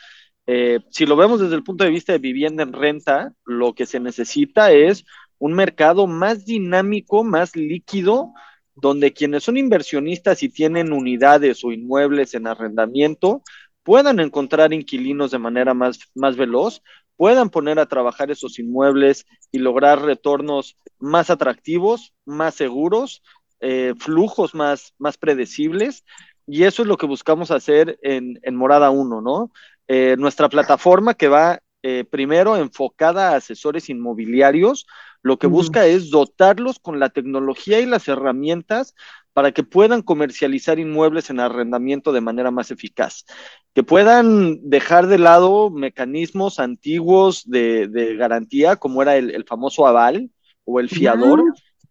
Eh, 0.51 0.79
si 0.89 1.05
lo 1.05 1.15
vemos 1.15 1.39
desde 1.39 1.55
el 1.55 1.61
punto 1.61 1.83
de 1.83 1.91
vista 1.91 2.11
de 2.11 2.17
vivienda 2.17 2.63
en 2.63 2.73
renta, 2.73 3.35
lo 3.45 3.73
que 3.75 3.85
se 3.85 3.99
necesita 3.99 4.71
es 4.71 5.05
un 5.37 5.53
mercado 5.53 6.07
más 6.07 6.43
dinámico, 6.43 7.23
más 7.23 7.55
líquido, 7.55 8.33
donde 8.73 9.13
quienes 9.13 9.43
son 9.43 9.57
inversionistas 9.57 10.41
y 10.41 10.49
tienen 10.49 10.91
unidades 10.91 11.63
o 11.63 11.71
inmuebles 11.71 12.33
en 12.33 12.47
arrendamiento 12.47 13.43
puedan 13.83 14.19
encontrar 14.19 14.73
inquilinos 14.73 15.29
de 15.29 15.37
manera 15.37 15.75
más, 15.75 15.99
más 16.15 16.35
veloz, 16.35 16.81
puedan 17.15 17.51
poner 17.51 17.77
a 17.77 17.85
trabajar 17.85 18.31
esos 18.31 18.57
inmuebles 18.57 19.27
y 19.51 19.59
lograr 19.59 20.01
retornos 20.01 20.77
más 20.97 21.29
atractivos, 21.29 22.15
más 22.25 22.55
seguros, 22.55 23.21
eh, 23.59 23.93
flujos 23.99 24.55
más, 24.55 24.95
más 24.97 25.15
predecibles. 25.19 26.05
Y 26.47 26.63
eso 26.63 26.81
es 26.81 26.87
lo 26.87 26.97
que 26.97 27.05
buscamos 27.05 27.51
hacer 27.51 27.99
en, 28.01 28.39
Morada 28.55 28.89
1, 28.89 29.21
¿no? 29.21 29.51
Eh, 29.91 30.15
nuestra 30.19 30.49
plataforma 30.49 31.15
que 31.15 31.27
va 31.27 31.61
eh, 31.81 32.03
primero 32.03 32.57
enfocada 32.57 33.31
a 33.31 33.37
asesores 33.37 33.89
inmobiliarios, 33.89 34.85
lo 35.23 35.39
que 35.39 35.47
busca 35.47 35.87
es 35.87 36.11
dotarlos 36.11 36.77
con 36.77 36.99
la 36.99 37.09
tecnología 37.09 37.79
y 37.79 37.87
las 37.87 38.07
herramientas 38.07 38.93
para 39.33 39.51
que 39.51 39.63
puedan 39.63 40.03
comercializar 40.03 40.77
inmuebles 40.77 41.31
en 41.31 41.39
arrendamiento 41.39 42.11
de 42.11 42.21
manera 42.21 42.51
más 42.51 42.69
eficaz, 42.69 43.25
que 43.73 43.81
puedan 43.81 44.69
dejar 44.69 45.07
de 45.07 45.17
lado 45.17 45.71
mecanismos 45.71 46.59
antiguos 46.59 47.49
de, 47.49 48.15
garantía, 48.15 48.75
como 48.75 49.01
era 49.01 49.17
el, 49.17 49.43
famoso 49.45 49.87
aval 49.87 50.29
o 50.65 50.79
el 50.79 50.89
fiador, 50.89 51.41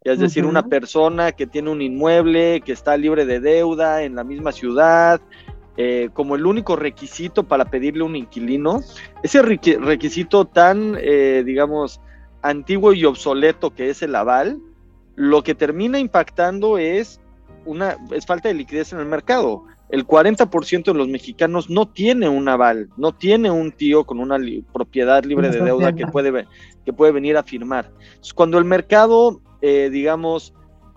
es 0.05 0.19
decir, 0.19 0.45
una 0.45 0.67
persona 0.67 1.33
que 1.33 1.47
tiene 1.47 1.69
un 1.69 1.81
inmueble, 1.81 2.61
que 2.61 2.71
está 2.71 2.95
libre 2.95 3.25
de 3.25 3.41
deuda 3.41 4.03
en 4.03 4.15
la 4.15 4.23
misma 4.23 4.53
ciudad, 4.53 5.19
eh, 5.81 6.09
como 6.11 6.35
el 6.35 6.45
único 6.45 6.75
requisito 6.75 7.47
para 7.47 7.63
pedirle 7.63 8.03
un 8.03 8.17
inquilino, 8.17 8.81
ese 9.23 9.41
requisito 9.41 10.43
tan, 10.43 10.97
eh, 10.99 11.41
digamos, 11.45 12.01
antiguo 12.41 12.91
y 12.91 13.05
obsoleto 13.05 13.73
que 13.73 13.89
es 13.89 14.01
el 14.01 14.13
aval, 14.13 14.59
lo 15.15 15.41
que 15.41 15.55
termina 15.55 15.97
impactando 15.97 16.77
es 16.77 17.21
una 17.63 17.95
es 18.11 18.25
falta 18.25 18.49
de 18.49 18.55
liquidez 18.55 18.91
en 18.91 18.99
el 18.99 19.05
mercado. 19.05 19.63
El 19.87 20.05
40% 20.05 20.83
de 20.83 20.93
los 20.93 21.07
mexicanos 21.07 21.69
no 21.69 21.87
tiene 21.87 22.27
un 22.27 22.49
aval, 22.49 22.89
no 22.97 23.13
tiene 23.13 23.49
un 23.49 23.71
tío 23.71 24.03
con 24.03 24.19
una 24.19 24.37
propiedad 24.73 25.23
libre 25.23 25.49
de 25.49 25.61
deuda 25.61 25.95
que 25.95 26.07
puede, 26.07 26.45
que 26.83 26.91
puede 26.91 27.13
venir 27.13 27.37
a 27.37 27.43
firmar. 27.43 27.89
cuando 28.35 28.57
el 28.57 28.65
mercado, 28.65 29.39
eh, 29.61 29.89
digamos, 29.89 30.53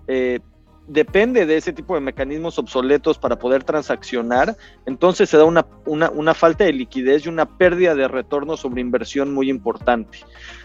eh, 0.09 0.41
depende 0.87 1.47
de 1.47 1.57
ese 1.57 1.73
tipo 1.73 1.95
de 1.95 2.01
mecanismos 2.01 2.59
obsoletos 2.59 3.19
para 3.19 3.39
poder 3.39 3.65
transaccionar, 3.65 4.57
entonces 4.87 5.31
se 5.31 5.37
da 5.37 5.45
una, 5.45 5.67
una, 5.87 6.35
falta 6.35 6.65
de 6.65 6.73
liquidez 6.73 7.25
y 7.25 7.29
una 7.29 7.47
pérdida 7.47 7.95
de 7.95 8.09
retorno 8.09 8.57
sobre 8.57 8.81
inversión 8.81 9.33
muy 9.33 9.49
importante. 9.49 10.19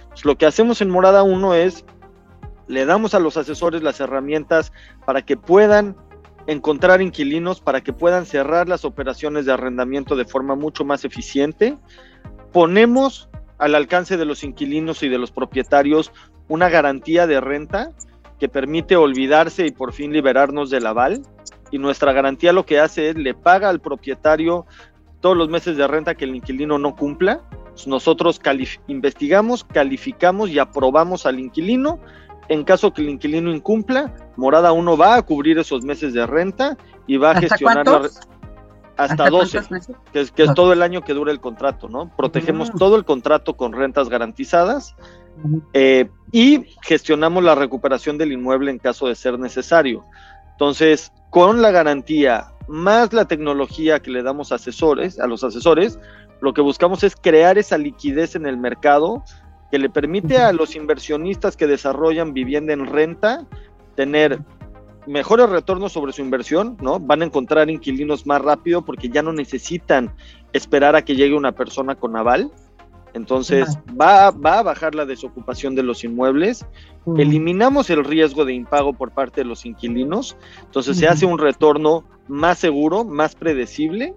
Pues, 0.10 0.26
lo 0.26 0.38
que 0.38 0.46
hacemos 0.46 0.82
en 0.82 0.90
Morada 0.90 1.24
1 1.24 1.54
es, 1.56 1.86
le 2.68 2.86
damos 2.86 3.14
a 3.14 3.20
los 3.20 3.38
asesores 3.38 3.84
las 3.84 4.00
herramientas 4.00 4.74
para 5.06 5.22
que 5.22 5.38
puedan 5.38 5.96
encontrar 6.48 7.02
inquilinos, 7.02 7.62
para 7.62 7.82
que 7.82 7.94
puedan 7.94 8.26
cerrar 8.26 8.68
las 8.68 8.86
operaciones 8.86 9.46
de 9.46 9.54
arrendamiento 9.54 10.16
de 10.16 10.26
forma 10.26 10.56
mucho 10.56 10.84
más 10.84 11.06
eficiente. 11.06 11.78
Ponemos 12.52 13.30
al 13.58 13.76
alcance 13.76 14.18
de 14.18 14.26
los 14.26 14.44
inquilinos 14.44 15.04
y 15.04 15.10
de 15.10 15.18
los 15.18 15.32
propietarios 15.32 16.12
una 16.48 16.70
garantía 16.70 17.28
de 17.28 17.42
renta 17.42 17.92
que 18.40 18.50
permite 18.50 18.96
olvidarse 18.96 19.66
y 19.66 19.72
por 19.72 19.94
fin 19.94 20.12
liberarnos 20.12 20.70
del 20.70 20.86
aval. 20.88 21.22
Y 21.72 21.80
nuestra 21.80 22.14
garantía 22.14 22.54
lo 22.54 22.66
que 22.66 22.80
hace 22.80 23.10
es 23.10 23.16
le 23.16 23.34
paga 23.34 23.70
al 23.70 23.82
propietario 23.82 24.66
todos 25.20 25.36
los 25.36 25.50
meses 25.50 25.78
de 25.78 25.88
renta 25.88 26.16
que 26.16 26.26
el 26.26 26.36
inquilino 26.36 26.78
no 26.78 26.96
cumpla 26.96 27.42
nosotros 27.86 28.42
investigamos, 28.88 29.64
calificamos 29.64 30.50
y 30.50 30.58
aprobamos 30.58 31.26
al 31.26 31.40
inquilino. 31.40 32.00
En 32.50 32.64
caso 32.64 32.94
que 32.94 33.02
el 33.02 33.10
inquilino 33.10 33.52
incumpla, 33.52 34.16
Morada 34.38 34.72
1 34.72 34.98
va 34.98 35.16
a 35.16 35.22
cubrir 35.22 35.60
esos 35.60 35.84
meses 35.84 36.14
de 36.14 36.26
renta 36.26 36.78
y 37.06 37.18
va 37.18 37.32
a 37.32 37.42
gestionar 37.42 37.86
hasta, 38.96 39.30
12, 39.30 39.60
que, 40.12 40.22
es, 40.22 40.32
que 40.32 40.44
es, 40.44 40.54
todo 40.56 40.74
el 40.74 40.82
año 40.82 41.02
que 41.02 41.14
dura 41.14 41.32
el 41.32 41.40
contrato, 41.40 41.88
¿no? 41.88 42.10
Protegemos 42.16 42.72
todo 42.72 42.96
el 42.96 43.06
contrato 43.06 43.56
con 43.56 43.74
rentas 43.74 44.10
garantizadas 44.10 44.96
eh, 45.74 46.10
y 46.32 46.66
gestionamos 46.84 47.44
la 47.44 47.56
recuperación 47.56 48.18
del 48.18 48.32
inmueble 48.32 48.72
en 48.72 48.80
caso 48.80 49.08
de 49.08 49.16
ser 49.16 49.40
necesario. 49.40 50.04
Entonces, 50.52 51.12
con 51.30 51.62
la 51.62 51.72
garantía 51.72 52.52
más 52.68 53.14
la 53.14 53.26
tecnología 53.26 54.02
que 54.02 54.12
le 54.12 54.24
damos 54.24 54.52
asesores, 54.52 55.20
a 55.20 55.28
los 55.28 55.44
asesores, 55.44 56.00
lo 56.42 56.54
que 56.54 56.62
buscamos 56.62 57.04
es 57.04 57.16
crear 57.16 57.58
esa 57.58 57.78
liquidez 57.78 58.36
en 58.36 58.46
el 58.46 58.58
mercado 58.58 59.24
que 59.72 59.80
le 59.80 59.90
permite 59.90 60.38
a 60.38 60.54
los 60.54 60.76
inversionistas 60.76 61.58
que 61.58 61.68
desarrollan 61.68 62.34
vivienda 62.34 62.74
en 62.74 62.86
renta 62.86 63.46
tener 63.96 64.40
mejores 65.08 65.50
retornos 65.50 65.94
sobre 65.94 66.14
su 66.14 66.22
inversión, 66.22 66.78
¿no? 66.82 67.00
Van 67.00 67.22
a 67.22 67.26
encontrar 67.26 67.70
inquilinos 67.70 68.26
más 68.26 68.42
rápido 68.42 68.84
porque 68.84 69.10
ya 69.10 69.24
no 69.24 69.34
necesitan 69.34 70.14
esperar 70.54 70.96
a 70.96 71.04
que 71.04 71.16
llegue 71.16 71.36
una 71.36 71.54
persona 71.54 71.96
con 71.96 72.16
aval. 72.16 72.52
Entonces 73.18 73.78
va, 74.00 74.32
va 74.32 74.60
a 74.60 74.64
bajar 74.64 74.96
la 74.96 75.06
desocupación 75.06 75.76
de 75.76 75.84
los 75.84 76.04
inmuebles, 76.04 76.66
eliminamos 77.18 77.90
el 77.90 78.06
riesgo 78.06 78.46
de 78.46 78.54
impago 78.54 78.94
por 78.94 79.12
parte 79.12 79.42
de 79.42 79.46
los 79.46 79.66
inquilinos, 79.66 80.38
entonces 80.64 80.98
se 80.98 81.08
hace 81.08 81.26
un 81.26 81.40
retorno 81.40 82.06
más 82.28 82.60
seguro, 82.60 83.04
más 83.04 83.36
predecible. 83.36 84.14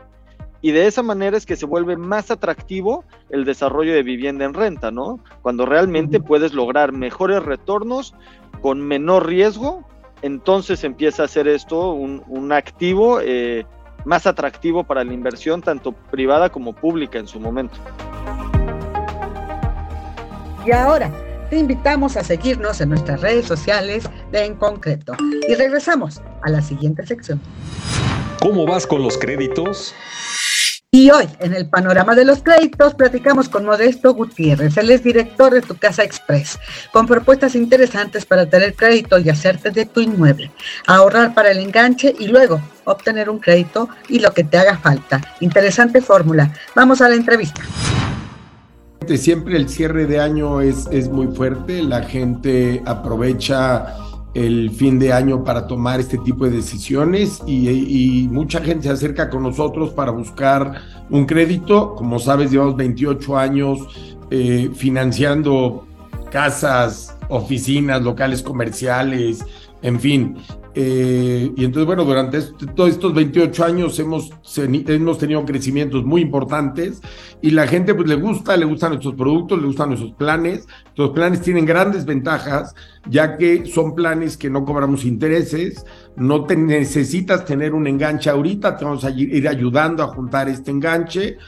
Y 0.62 0.72
de 0.72 0.86
esa 0.86 1.02
manera 1.02 1.38
es 1.38 1.46
que 1.46 1.56
se 1.56 1.64
vuelve 1.64 1.96
más 1.96 2.30
atractivo 2.30 3.04
el 3.30 3.46
desarrollo 3.46 3.94
de 3.94 4.02
vivienda 4.02 4.44
en 4.44 4.52
renta, 4.52 4.90
¿no? 4.90 5.18
Cuando 5.40 5.64
realmente 5.64 6.20
puedes 6.20 6.52
lograr 6.52 6.92
mejores 6.92 7.42
retornos 7.42 8.14
con 8.60 8.82
menor 8.82 9.26
riesgo, 9.26 9.86
entonces 10.20 10.84
empieza 10.84 11.24
a 11.24 11.28
ser 11.28 11.48
esto 11.48 11.92
un, 11.92 12.52
activo 12.52 13.20
eh, 13.22 13.64
más 14.04 14.26
atractivo 14.26 14.84
para 14.84 15.02
la 15.02 15.14
inversión, 15.14 15.62
tanto 15.62 15.92
privada 15.92 16.50
como 16.50 16.74
pública 16.74 17.18
en 17.18 17.26
su 17.26 17.40
momento. 17.40 17.78
Y 20.64 20.72
ahora 20.72 21.10
te 21.48 21.58
invitamos 21.58 22.16
a 22.16 22.24
seguirnos 22.24 22.80
en 22.80 22.90
nuestras 22.90 23.20
redes 23.20 23.46
sociales 23.46 24.04
de 24.30 24.44
En 24.44 24.54
Concreto. 24.54 25.14
Y 25.48 25.54
regresamos 25.54 26.20
a 26.42 26.50
la 26.50 26.62
siguiente 26.62 27.06
sección. 27.06 27.40
¿Cómo 28.40 28.66
vas 28.66 28.86
con 28.86 29.02
los 29.02 29.18
créditos? 29.18 29.94
Y 30.92 31.10
hoy, 31.10 31.28
en 31.38 31.54
el 31.54 31.68
panorama 31.68 32.16
de 32.16 32.24
los 32.24 32.42
créditos, 32.42 32.94
platicamos 32.94 33.48
con 33.48 33.64
Modesto 33.64 34.12
Gutiérrez. 34.12 34.76
Él 34.76 34.90
es 34.90 35.04
director 35.04 35.52
de 35.54 35.62
Tu 35.62 35.76
Casa 35.76 36.02
Express, 36.02 36.58
con 36.92 37.06
propuestas 37.06 37.54
interesantes 37.54 38.26
para 38.26 38.46
tener 38.46 38.74
crédito 38.74 39.18
y 39.18 39.28
hacerte 39.28 39.70
de 39.70 39.86
tu 39.86 40.00
inmueble, 40.00 40.50
ahorrar 40.88 41.32
para 41.32 41.52
el 41.52 41.58
enganche 41.58 42.12
y 42.18 42.26
luego 42.26 42.60
obtener 42.84 43.30
un 43.30 43.38
crédito 43.38 43.88
y 44.08 44.18
lo 44.18 44.32
que 44.32 44.42
te 44.42 44.58
haga 44.58 44.78
falta. 44.78 45.20
Interesante 45.38 46.00
fórmula. 46.00 46.52
Vamos 46.74 47.00
a 47.00 47.08
la 47.08 47.14
entrevista. 47.14 47.62
Siempre 49.16 49.56
el 49.56 49.68
cierre 49.68 50.06
de 50.06 50.20
año 50.20 50.60
es, 50.60 50.86
es 50.92 51.08
muy 51.08 51.26
fuerte, 51.28 51.82
la 51.82 52.02
gente 52.04 52.82
aprovecha 52.86 53.96
el 54.34 54.70
fin 54.70 54.98
de 54.98 55.12
año 55.12 55.42
para 55.42 55.66
tomar 55.66 55.98
este 55.98 56.18
tipo 56.18 56.44
de 56.44 56.52
decisiones 56.52 57.42
y, 57.46 58.28
mucha 58.30 58.60
gente 58.60 58.84
se 58.84 58.90
acerca 58.90 59.28
con 59.28 59.42
nosotros 59.42 59.90
para 59.90 60.12
buscar 60.12 60.80
un 61.10 61.26
crédito. 61.26 61.94
Como 61.96 62.18
sabes, 62.18 62.50
llevamos 62.50 62.76
28 62.76 63.36
años 63.38 63.80
eh, 64.30 64.70
financiando 64.74 65.86
casas, 66.30 67.16
oficinas, 67.28 68.02
locales 68.02 68.42
comerciales, 68.42 69.44
en 69.82 70.00
fin, 70.00 70.36
eh, 70.74 71.50
y 71.56 71.64
entonces, 71.64 71.86
bueno, 71.86 72.04
durante 72.04 72.40
todos 72.76 72.90
estos 72.90 73.12
28 73.12 73.64
años 73.64 73.98
hemos, 73.98 74.30
hemos 74.56 75.18
tenido 75.18 75.44
crecimientos 75.44 76.04
muy 76.04 76.22
importantes 76.22 77.00
y 77.42 77.50
la 77.50 77.66
gente 77.66 77.94
pues 77.94 78.08
le 78.08 78.14
gusta, 78.14 78.56
le 78.56 78.66
gustan 78.66 78.90
nuestros 78.90 79.14
productos, 79.14 79.58
le 79.60 79.66
gustan 79.66 79.88
nuestros 79.88 80.12
planes. 80.12 80.68
Los 80.94 81.10
planes 81.10 81.40
tienen 81.40 81.66
grandes 81.66 82.04
ventajas, 82.04 82.74
ya 83.08 83.36
que 83.36 83.66
son 83.66 83.94
planes 83.94 84.36
que 84.36 84.48
no 84.48 84.64
cobramos 84.64 85.04
intereses, 85.04 85.84
no 86.16 86.44
te 86.44 86.56
necesitas 86.56 87.44
tener 87.44 87.74
un 87.74 87.86
enganche 87.86 88.30
ahorita, 88.30 88.76
te 88.76 88.84
vamos 88.84 89.04
a 89.04 89.10
ir 89.10 89.48
ayudando 89.48 90.04
a 90.04 90.08
juntar 90.08 90.48
este 90.48 90.70
enganche. 90.70 91.38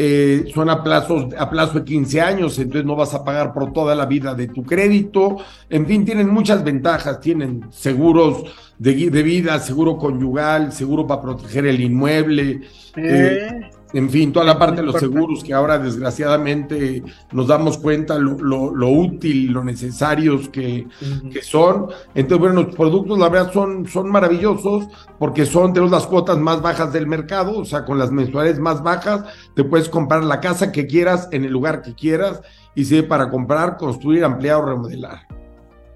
Eh, 0.00 0.44
son 0.54 0.70
a, 0.70 0.84
plazos, 0.84 1.34
a 1.36 1.50
plazo 1.50 1.80
de 1.80 1.84
15 1.84 2.20
años, 2.20 2.56
entonces 2.60 2.84
no 2.84 2.94
vas 2.94 3.14
a 3.14 3.24
pagar 3.24 3.52
por 3.52 3.72
toda 3.72 3.96
la 3.96 4.06
vida 4.06 4.32
de 4.32 4.46
tu 4.46 4.62
crédito. 4.62 5.38
En 5.68 5.86
fin, 5.86 6.04
tienen 6.04 6.28
muchas 6.28 6.62
ventajas, 6.62 7.20
tienen 7.20 7.64
seguros 7.70 8.44
de, 8.78 9.10
de 9.10 9.22
vida, 9.24 9.58
seguro 9.58 9.98
conyugal, 9.98 10.70
seguro 10.70 11.04
para 11.04 11.22
proteger 11.22 11.66
el 11.66 11.80
inmueble. 11.80 12.60
Eh, 12.94 13.70
en 13.92 14.10
fin, 14.10 14.32
toda 14.32 14.44
la 14.44 14.58
parte 14.58 14.82
de 14.82 14.86
los 14.86 14.96
seguros 14.96 15.42
que 15.42 15.54
ahora 15.54 15.78
desgraciadamente 15.78 17.02
nos 17.32 17.46
damos 17.46 17.78
cuenta 17.78 18.18
lo, 18.18 18.36
lo, 18.74 18.88
útil, 18.90 19.52
lo 19.52 19.64
necesarios 19.64 20.50
que, 20.50 20.86
que, 21.32 21.42
son. 21.42 21.88
Entonces, 22.14 22.38
bueno, 22.38 22.62
los 22.62 22.74
productos 22.74 23.18
la 23.18 23.30
verdad 23.30 23.52
son, 23.52 23.86
son 23.86 24.10
maravillosos 24.10 24.88
porque 25.18 25.46
son, 25.46 25.72
de 25.72 25.80
las 25.88 26.06
cuotas 26.06 26.36
más 26.36 26.60
bajas 26.60 26.92
del 26.92 27.06
mercado, 27.06 27.58
o 27.58 27.64
sea, 27.64 27.86
con 27.86 27.98
las 27.98 28.10
mensualidades 28.10 28.60
más 28.60 28.82
bajas, 28.82 29.24
te 29.54 29.64
puedes 29.64 29.88
comprar 29.88 30.22
la 30.22 30.40
casa 30.40 30.70
que 30.70 30.86
quieras 30.86 31.28
en 31.32 31.46
el 31.46 31.52
lugar 31.52 31.80
que 31.80 31.94
quieras 31.94 32.42
y 32.74 32.84
sirve 32.84 33.08
para 33.08 33.30
comprar, 33.30 33.78
construir, 33.78 34.22
ampliar 34.22 34.56
o 34.56 34.66
remodelar. 34.66 35.26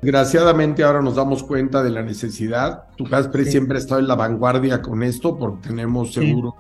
Desgraciadamente 0.01 0.83
ahora 0.83 1.03
nos 1.03 1.15
damos 1.15 1.45
cuenta 1.45 1.83
de 1.83 1.91
la 1.91 2.03
necesidad. 2.03 2.85
Tu 2.97 3.05
Caspre 3.05 3.45
siempre 3.45 3.77
ha 3.77 3.81
estado 3.81 4.01
en 4.01 4.09
la 4.09 4.17
vanguardia 4.17 4.83
con 4.83 5.03
esto 5.03 5.37
porque 5.37 5.69
tenemos 5.69 6.13
seguros 6.13 6.55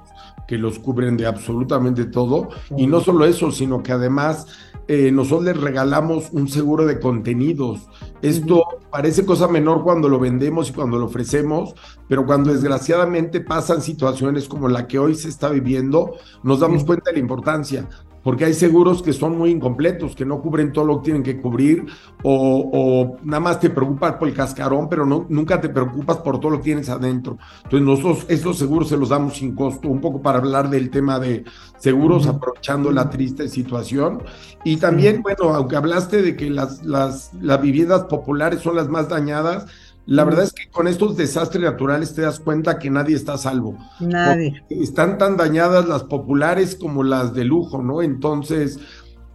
que 0.47 0.59
los 0.59 0.79
cubren 0.79 1.17
de 1.17 1.27
absolutamente 1.27 2.05
todo. 2.05 2.49
Y 2.77 2.87
no 2.87 3.01
solo 3.01 3.25
eso, 3.25 3.51
sino 3.51 3.83
que 3.83 3.93
además 3.93 4.47
eh, 4.89 5.11
nosotros 5.13 5.45
les 5.45 5.57
regalamos 5.57 6.31
un 6.33 6.49
seguro 6.49 6.87
de 6.87 6.99
contenidos. 6.99 7.89
Esto 8.21 8.65
parece 8.91 9.25
cosa 9.25 9.49
menor 9.49 9.83
cuando 9.83 10.09
lo 10.09 10.19
vendemos 10.19 10.71
y 10.71 10.73
cuando 10.73 10.99
lo 10.99 11.07
ofrecemos, 11.07 11.75
pero 12.09 12.27
cuando 12.27 12.53
desgraciadamente 12.53 13.41
pasan 13.41 13.81
situaciones 13.83 14.49
como 14.49 14.69
la 14.69 14.87
que 14.87 14.99
hoy 14.99 15.15
se 15.15 15.29
está 15.29 15.49
viviendo, 15.49 16.17
nos 16.43 16.61
damos 16.61 16.85
cuenta 16.85 17.11
de 17.11 17.15
la 17.15 17.21
importancia 17.21 17.89
porque 18.23 18.45
hay 18.45 18.55
seguros 18.55 19.03
que 19.03 19.13
son 19.13 19.37
muy 19.37 19.51
incompletos, 19.51 20.15
que 20.15 20.25
no 20.25 20.41
cubren 20.41 20.73
todo 20.73 20.85
lo 20.85 20.99
que 20.99 21.07
tienen 21.07 21.23
que 21.23 21.41
cubrir, 21.41 21.87
o, 22.23 23.17
nada 23.23 23.41
más 23.41 23.61
te 23.61 23.71
preocupas 23.71 24.15
por 24.15 24.29
el 24.29 24.35
cascarón, 24.35 24.89
pero 24.89 25.05
no, 25.05 25.27
nunca 25.29 25.61
te 25.61 25.69
preocupas 25.69 26.19
por 26.19 26.39
todo 26.39 26.53
lo 26.53 26.59
que 26.59 26.65
tienes 26.65 26.89
adentro. 26.89 27.39
Entonces 27.65 27.87
nosotros 27.87 28.27
estos 28.29 28.59
seguros 28.59 28.89
se 28.89 28.97
los 28.97 29.09
damos 29.09 29.37
sin 29.37 29.55
costo, 29.55 29.89
un 29.89 30.01
poco 30.01 30.23
para 30.23 30.39
hablar 30.39 30.71
del 30.71 30.91
tema 30.91 31.19
de 31.19 31.45
seguros, 31.79 32.27
aprovechando 32.27 32.91
la 32.93 33.11
triste 33.11 33.49
situación. 33.49 34.23
Y 34.65 34.77
también, 34.77 35.23
bueno, 35.23 35.55
aunque 35.55 35.77
hablaste 35.77 36.23
de 36.23 36.37
que 36.37 36.51
las, 36.51 36.85
las, 36.85 37.33
las 37.41 37.61
viviendas 37.61 38.05
populares 38.05 38.61
son 38.61 38.77
las 38.77 38.89
más 38.89 39.09
dañadas, 39.09 39.67
la 40.07 40.25
verdad 40.25 40.45
es 40.45 40.53
que 40.53 40.69
con 40.69 40.89
estos 40.89 41.17
desastres 41.17 41.63
naturales 41.63 42.15
te 42.15 42.23
das 42.23 42.41
cuenta 42.41 42.79
que 42.79 42.91
nadie 42.91 43.15
está 43.15 43.35
a 43.35 43.39
salvo. 43.39 43.79
Nadie. 44.01 44.63
Están 44.69 45.17
tan 45.19 45.37
dañadas 45.37 45.87
las 45.89 46.05
populares 46.05 46.75
como 46.75 47.03
las 47.05 47.35
de 47.35 47.45
lujo, 47.45 47.83
¿no? 47.83 48.03
Entonces, 48.03 48.81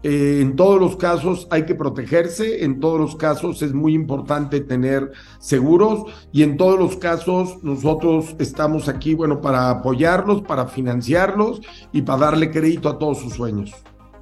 eh, 0.04 0.40
en 0.42 0.56
todos 0.56 0.80
los 0.80 0.96
casos 0.98 1.48
hay 1.50 1.66
que 1.66 1.74
protegerse, 1.74 2.64
en 2.64 2.80
todos 2.80 3.00
los 3.00 3.16
casos 3.16 3.62
es 3.62 3.74
muy 3.74 3.94
importante 3.94 4.60
tener 4.60 5.12
seguros 5.40 6.04
y 6.32 6.44
en 6.44 6.56
todos 6.58 6.78
los 6.78 6.98
casos 6.98 7.64
nosotros 7.64 8.36
estamos 8.38 8.90
aquí, 8.90 9.16
bueno, 9.16 9.42
para 9.42 9.70
apoyarlos, 9.70 10.44
para 10.44 10.68
financiarlos 10.68 11.62
y 11.92 12.04
para 12.04 12.20
darle 12.20 12.52
crédito 12.52 12.90
a 12.90 13.00
todos 13.00 13.20
sus 13.20 13.34
sueños. 13.34 13.74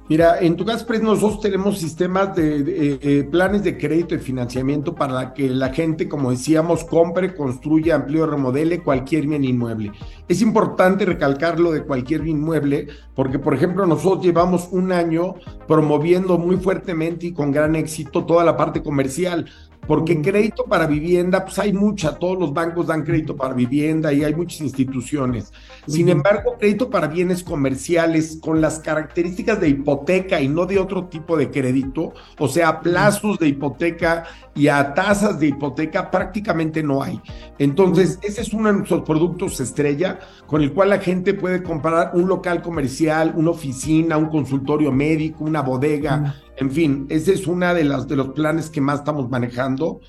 Mira, 0.08 0.38
en 0.38 0.54
tu 0.56 0.64
Tugaspress 0.64 1.02
nosotros 1.02 1.40
tenemos 1.40 1.78
sistemas 1.78 2.36
de, 2.36 2.98
eh, 3.02 3.24
planes 3.24 3.64
de 3.64 3.76
crédito 3.76 4.14
y 4.14 4.18
financiamiento 4.18 4.94
para 4.94 5.34
que 5.34 5.48
la 5.48 5.72
gente, 5.72 6.08
como 6.08 6.30
decíamos, 6.30 6.84
compre, 6.84 7.34
construya, 7.34 7.96
amplíe 7.96 8.22
o 8.22 8.26
remodele 8.26 8.84
cualquier 8.84 9.26
bien 9.26 9.44
inmueble. 9.44 9.90
Es 10.28 10.42
importante 10.42 11.04
recalcar 11.04 11.58
lo 11.58 11.72
de 11.72 11.82
cualquier 11.82 12.22
bien 12.22 12.36
inmueble 12.36 12.86
porque, 13.16 13.40
por 13.40 13.54
ejemplo, 13.54 13.84
nosotros 13.84 14.24
llevamos 14.24 14.68
un 14.70 14.92
año 14.92 15.34
promoviendo 15.66 16.38
muy 16.38 16.58
fuertemente 16.58 17.26
y 17.26 17.32
con 17.32 17.50
gran 17.50 17.74
éxito 17.74 18.24
toda 18.24 18.44
la 18.44 18.56
parte 18.56 18.84
comercial 18.84 19.46
porque 19.86 20.20
crédito 20.20 20.64
para 20.64 20.86
vivienda, 20.86 21.44
pues 21.44 21.58
hay 21.58 21.72
mucha, 21.72 22.18
todos 22.18 22.38
los 22.38 22.52
bancos 22.52 22.86
dan 22.86 23.04
crédito 23.04 23.36
para 23.36 23.54
vivienda 23.54 24.12
y 24.12 24.24
hay 24.24 24.34
muchas 24.34 24.60
instituciones. 24.60 25.52
Sin 25.86 26.08
embargo, 26.08 26.56
crédito 26.58 26.90
para 26.90 27.06
bienes 27.06 27.44
comerciales 27.44 28.38
con 28.40 28.60
las 28.60 28.80
características 28.80 29.60
de 29.60 29.68
hipoteca 29.68 30.40
y 30.40 30.48
no 30.48 30.66
de 30.66 30.78
otro 30.78 31.06
tipo 31.06 31.36
de 31.36 31.50
crédito, 31.50 32.12
o 32.38 32.48
sea, 32.48 32.80
plazos 32.80 33.38
de 33.38 33.48
hipoteca 33.48 34.24
y 34.54 34.68
a 34.68 34.94
tasas 34.94 35.38
de 35.38 35.48
hipoteca 35.48 36.10
prácticamente 36.10 36.82
no 36.82 37.02
hay. 37.02 37.20
Entonces, 37.58 38.18
ese 38.22 38.40
es 38.40 38.52
uno 38.52 38.68
de 38.68 38.78
nuestros 38.78 39.02
productos 39.02 39.60
estrella 39.60 40.18
con 40.46 40.62
el 40.62 40.72
cual 40.72 40.90
la 40.90 40.98
gente 40.98 41.34
puede 41.34 41.62
comprar 41.62 42.10
un 42.14 42.26
local 42.26 42.62
comercial, 42.62 43.32
una 43.36 43.50
oficina, 43.50 44.16
un 44.16 44.26
consultorio 44.26 44.90
médico, 44.92 45.44
una 45.44 45.60
bodega, 45.60 46.34
en 46.56 46.70
fin, 46.70 47.06
ese 47.10 47.34
es 47.34 47.46
uno 47.46 47.74
de, 47.74 47.84
las, 47.84 48.08
de 48.08 48.16
los 48.16 48.28
planes 48.28 48.70
que 48.70 48.80
más 48.80 49.00
estamos 49.00 49.28
manejando. 49.28 50.00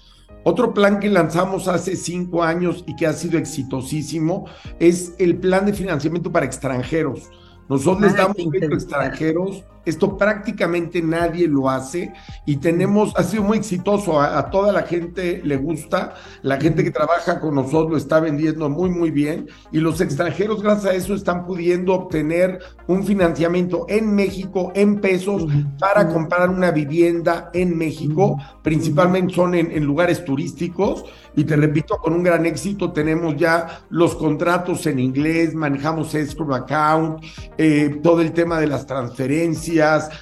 Otro 0.44 0.74
plan 0.74 1.00
que 1.00 1.10
lanzamos 1.10 1.68
hace 1.68 1.96
cinco 1.96 2.44
años 2.44 2.84
y 2.88 2.96
que 2.96 3.06
ha 3.06 3.14
sido 3.14 3.38
exitosísimo 3.38 4.46
es 4.80 5.14
el 5.20 5.38
plan 5.38 5.66
de 5.66 5.74
financiamiento 5.74 6.32
para 6.32 6.46
extranjeros. 6.46 7.30
Nosotros 7.68 8.02
les 8.02 8.16
damos 8.16 8.38
crédito 8.50 8.74
a 8.74 8.78
extranjeros 8.78 9.66
esto 9.90 10.18
prácticamente 10.18 11.02
nadie 11.02 11.48
lo 11.48 11.70
hace 11.70 12.14
y 12.46 12.58
tenemos, 12.58 13.14
ha 13.16 13.24
sido 13.24 13.44
muy 13.44 13.58
exitoso, 13.58 14.22
a, 14.22 14.50
toda 14.50 14.72
la 14.72 14.84
gente 14.84 15.42
le 15.44 15.56
gusta, 15.58 16.16
la 16.42 16.60
gente 16.60 16.84
que 16.84 16.92
trabaja 16.92 17.40
con 17.40 17.56
nosotros 17.56 17.92
lo 17.92 17.98
está 17.98 18.20
vendiendo 18.20 18.70
muy, 18.70 18.90
muy 18.90 19.12
bien 19.12 19.48
y 19.72 19.80
los 19.80 20.02
extranjeros 20.02 20.62
gracias 20.62 20.94
a 20.94 20.96
eso 20.96 21.14
están 21.14 21.46
pudiendo 21.46 21.94
obtener 21.94 22.60
un 22.88 23.06
financiamiento 23.06 23.86
en 23.88 24.14
México, 24.14 24.72
en 24.76 25.00
pesos, 25.00 25.46
para 25.80 26.10
comprar 26.10 26.50
una 26.50 26.72
vivienda 26.72 27.50
en 27.54 27.78
México, 27.78 28.38
principalmente 28.62 29.34
son 29.34 29.56
en, 29.56 29.86
lugares 29.86 30.26
turísticos 30.26 31.06
y 31.36 31.44
te 31.44 31.56
repito, 31.56 31.98
con 31.98 32.14
un 32.14 32.24
gran 32.24 32.46
éxito 32.46 32.92
tenemos 32.92 33.38
ya 33.38 33.82
los 33.90 34.16
contratos 34.16 34.86
en 34.88 35.00
inglés, 35.00 35.54
manejamos 35.54 36.14
escrow 36.14 36.54
account, 36.56 37.24
eh, 37.58 38.00
todo 38.02 38.22
el 38.22 38.32
tema 38.34 38.60
de 38.60 38.68
las 38.68 38.86
transferencias, 38.86 39.77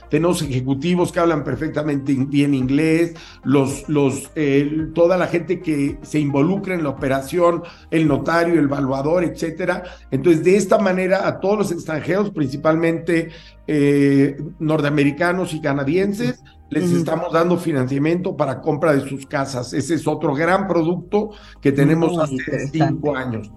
tenemos 0.09 0.41
ejecutivos 0.41 1.11
que 1.11 1.19
hablan 1.19 1.43
perfectamente 1.43 2.15
bien 2.17 2.53
inglés, 2.53 3.15
los, 3.43 3.87
los, 3.89 4.31
eh, 4.35 4.87
toda 4.93 5.17
la 5.17 5.27
gente 5.27 5.61
que 5.61 5.97
se 6.01 6.19
involucra 6.19 6.75
en 6.75 6.83
la 6.83 6.89
operación, 6.89 7.63
el 7.91 8.07
notario, 8.07 8.55
el 8.55 8.65
evaluador, 8.65 9.23
etcétera. 9.23 9.83
Entonces, 10.11 10.43
de 10.43 10.57
esta 10.57 10.77
manera, 10.77 11.27
a 11.27 11.39
todos 11.39 11.57
los 11.57 11.71
extranjeros, 11.71 12.31
principalmente 12.31 13.29
eh, 13.67 14.37
norteamericanos 14.59 15.53
y 15.53 15.61
canadienses, 15.61 16.43
les 16.69 16.91
estamos 16.91 17.31
dando 17.31 17.57
financiamiento 17.57 18.35
para 18.35 18.59
compra 18.59 18.93
de 18.93 19.07
sus 19.07 19.25
casas. 19.25 19.71
Ese 19.73 19.95
es 19.95 20.07
otro 20.07 20.33
gran 20.33 20.67
producto 20.67 21.29
que 21.61 21.71
tenemos 21.71 22.17
hace 22.17 22.67
cinco 22.71 23.15
años. 23.15 23.51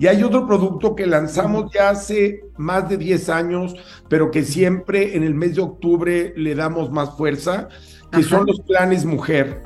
Y 0.00 0.06
hay 0.06 0.22
otro 0.22 0.46
producto 0.46 0.96
que 0.96 1.06
lanzamos 1.06 1.70
ya 1.74 1.90
hace 1.90 2.46
más 2.56 2.88
de 2.88 2.96
10 2.96 3.28
años, 3.28 3.74
pero 4.08 4.30
que 4.30 4.44
siempre 4.44 5.14
en 5.14 5.22
el 5.22 5.34
mes 5.34 5.56
de 5.56 5.60
octubre 5.60 6.32
le 6.36 6.54
damos 6.54 6.90
más 6.90 7.18
fuerza, 7.18 7.68
que 8.10 8.22
son 8.22 8.46
los 8.46 8.60
planes 8.62 9.04
mujer. 9.04 9.60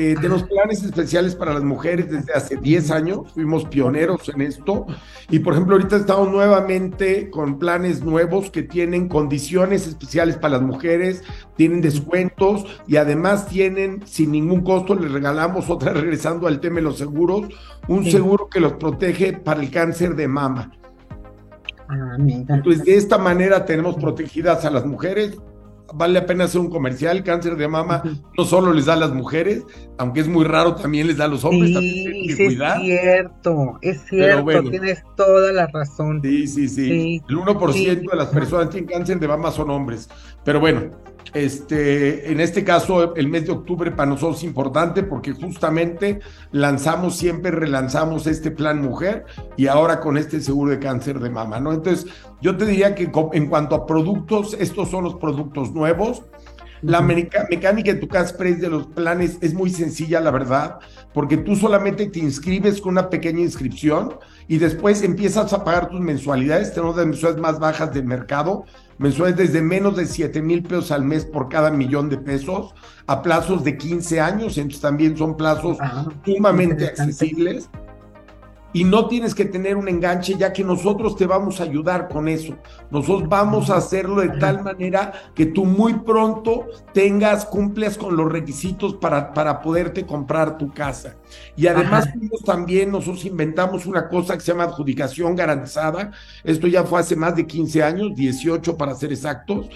Eh, 0.00 0.14
tenemos 0.14 0.44
planes 0.44 0.84
especiales 0.84 1.34
para 1.34 1.52
las 1.52 1.64
mujeres 1.64 2.08
desde 2.08 2.32
hace 2.32 2.56
10 2.56 2.92
años, 2.92 3.32
fuimos 3.34 3.64
pioneros 3.64 4.28
en 4.28 4.42
esto. 4.42 4.86
Y 5.28 5.40
por 5.40 5.54
ejemplo, 5.54 5.74
ahorita 5.74 5.96
estamos 5.96 6.30
nuevamente 6.30 7.30
con 7.30 7.58
planes 7.58 8.04
nuevos 8.04 8.48
que 8.52 8.62
tienen 8.62 9.08
condiciones 9.08 9.88
especiales 9.88 10.36
para 10.36 10.58
las 10.58 10.62
mujeres, 10.62 11.24
tienen 11.56 11.80
descuentos 11.80 12.64
y 12.86 12.94
además 12.94 13.48
tienen 13.48 14.06
sin 14.06 14.30
ningún 14.30 14.60
costo, 14.60 14.94
les 14.94 15.10
regalamos 15.10 15.68
otra, 15.68 15.92
regresando 15.94 16.46
al 16.46 16.60
tema 16.60 16.76
de 16.76 16.82
los 16.82 16.98
seguros, 16.98 17.48
un 17.88 18.04
seguro 18.04 18.48
que 18.48 18.60
los 18.60 18.74
protege 18.74 19.32
para 19.32 19.60
el 19.60 19.68
cáncer 19.72 20.14
de 20.14 20.28
mama. 20.28 20.70
Ah, 21.88 22.16
Entonces, 22.18 22.84
de 22.84 22.94
esta 22.94 23.18
manera 23.18 23.64
tenemos 23.64 23.96
protegidas 23.96 24.64
a 24.64 24.70
las 24.70 24.86
mujeres 24.86 25.36
vale 25.94 26.14
la 26.14 26.26
pena 26.26 26.44
hacer 26.44 26.60
un 26.60 26.70
comercial. 26.70 27.22
Cáncer 27.24 27.56
de 27.56 27.68
mama 27.68 28.02
no 28.36 28.44
solo 28.44 28.72
les 28.72 28.86
da 28.86 28.94
a 28.94 28.96
las 28.96 29.12
mujeres, 29.12 29.64
aunque 29.98 30.20
es 30.20 30.28
muy 30.28 30.44
raro, 30.44 30.74
también 30.74 31.06
les 31.06 31.16
da 31.16 31.24
a 31.24 31.28
los 31.28 31.44
hombres. 31.44 31.70
Sí, 31.78 32.26
es 32.28 32.36
cierto, 32.36 33.78
es 33.82 34.00
cierto, 34.08 34.70
tienes 34.70 35.02
toda 35.16 35.52
la 35.52 35.66
razón. 35.66 36.20
Sí, 36.22 36.46
sí, 36.46 36.68
sí. 36.68 37.22
El 37.28 37.36
1% 37.36 38.10
de 38.10 38.16
las 38.16 38.28
personas 38.28 38.66
que 38.66 38.72
tienen 38.72 38.90
cáncer 38.90 39.18
de 39.18 39.28
mama 39.28 39.50
son 39.50 39.70
hombres. 39.70 40.08
Pero 40.44 40.60
bueno, 40.60 40.90
este, 41.34 42.30
en 42.30 42.40
este 42.40 42.64
caso, 42.64 43.14
el 43.14 43.28
mes 43.28 43.46
de 43.46 43.52
octubre 43.52 43.90
para 43.90 44.10
nosotros 44.10 44.38
es 44.38 44.44
importante 44.44 45.02
porque 45.02 45.32
justamente 45.32 46.20
lanzamos, 46.52 47.16
siempre 47.16 47.50
relanzamos 47.50 48.26
este 48.26 48.50
plan 48.50 48.80
mujer 48.82 49.24
y 49.56 49.66
ahora 49.66 50.00
con 50.00 50.16
este 50.16 50.40
seguro 50.40 50.70
de 50.70 50.78
cáncer 50.78 51.20
de 51.20 51.30
mama, 51.30 51.60
¿no? 51.60 51.72
Entonces, 51.72 52.06
yo 52.40 52.56
te 52.56 52.66
diría 52.66 52.94
que 52.94 53.10
en 53.32 53.46
cuanto 53.48 53.74
a 53.74 53.86
productos, 53.86 54.56
estos 54.58 54.90
son 54.90 55.04
los 55.04 55.16
productos 55.16 55.72
nuevos. 55.72 56.22
La 56.82 57.00
mecánica 57.00 57.92
de 57.92 57.94
tu 57.94 58.08
cash 58.08 58.32
de 58.32 58.68
los 58.68 58.86
planes 58.86 59.38
es 59.40 59.54
muy 59.54 59.70
sencilla, 59.70 60.20
la 60.20 60.30
verdad, 60.30 60.78
porque 61.12 61.36
tú 61.36 61.56
solamente 61.56 62.06
te 62.06 62.20
inscribes 62.20 62.80
con 62.80 62.92
una 62.92 63.10
pequeña 63.10 63.40
inscripción 63.40 64.14
y 64.46 64.58
después 64.58 65.02
empiezas 65.02 65.52
a 65.52 65.64
pagar 65.64 65.88
tus 65.88 66.00
mensualidades, 66.00 66.72
tenemos 66.72 66.96
las 66.96 67.06
mensualidades 67.06 67.42
más 67.42 67.58
bajas 67.58 67.92
del 67.92 68.04
mercado, 68.04 68.64
mensuales 68.98 69.36
desde 69.36 69.60
menos 69.60 69.96
de 69.96 70.06
7 70.06 70.40
mil 70.40 70.62
pesos 70.62 70.90
al 70.92 71.04
mes 71.04 71.24
por 71.24 71.48
cada 71.48 71.70
millón 71.70 72.08
de 72.08 72.18
pesos 72.18 72.74
a 73.06 73.22
plazos 73.22 73.64
de 73.64 73.76
15 73.76 74.20
años, 74.20 74.56
entonces 74.58 74.80
también 74.80 75.16
son 75.16 75.36
plazos 75.36 75.78
sumamente 76.24 76.86
accesibles 76.86 77.68
y 78.72 78.84
no 78.84 79.08
tienes 79.08 79.34
que 79.34 79.46
tener 79.46 79.76
un 79.76 79.88
enganche 79.88 80.36
ya 80.36 80.52
que 80.52 80.62
nosotros 80.62 81.16
te 81.16 81.26
vamos 81.26 81.60
a 81.60 81.64
ayudar 81.64 82.08
con 82.08 82.28
eso. 82.28 82.56
Nosotros 82.90 83.28
vamos 83.28 83.70
a 83.70 83.76
hacerlo 83.76 84.20
de 84.20 84.38
tal 84.38 84.62
manera 84.62 85.12
que 85.34 85.46
tú 85.46 85.64
muy 85.64 85.94
pronto 86.00 86.66
tengas, 86.92 87.46
cumples 87.46 87.96
con 87.96 88.16
los 88.16 88.30
requisitos 88.30 88.94
para, 88.94 89.32
para 89.32 89.60
poderte 89.62 90.04
comprar 90.04 90.58
tu 90.58 90.70
casa. 90.72 91.16
Y 91.56 91.66
además 91.66 92.08
también 92.44 92.92
nosotros 92.92 93.24
inventamos 93.24 93.86
una 93.86 94.08
cosa 94.08 94.34
que 94.34 94.40
se 94.40 94.52
llama 94.52 94.64
adjudicación 94.64 95.34
garantizada. 95.34 96.12
Esto 96.44 96.66
ya 96.66 96.84
fue 96.84 97.00
hace 97.00 97.16
más 97.16 97.36
de 97.36 97.46
15 97.46 97.82
años, 97.82 98.14
18 98.14 98.76
para 98.76 98.94
ser 98.94 99.12
exactos, 99.12 99.68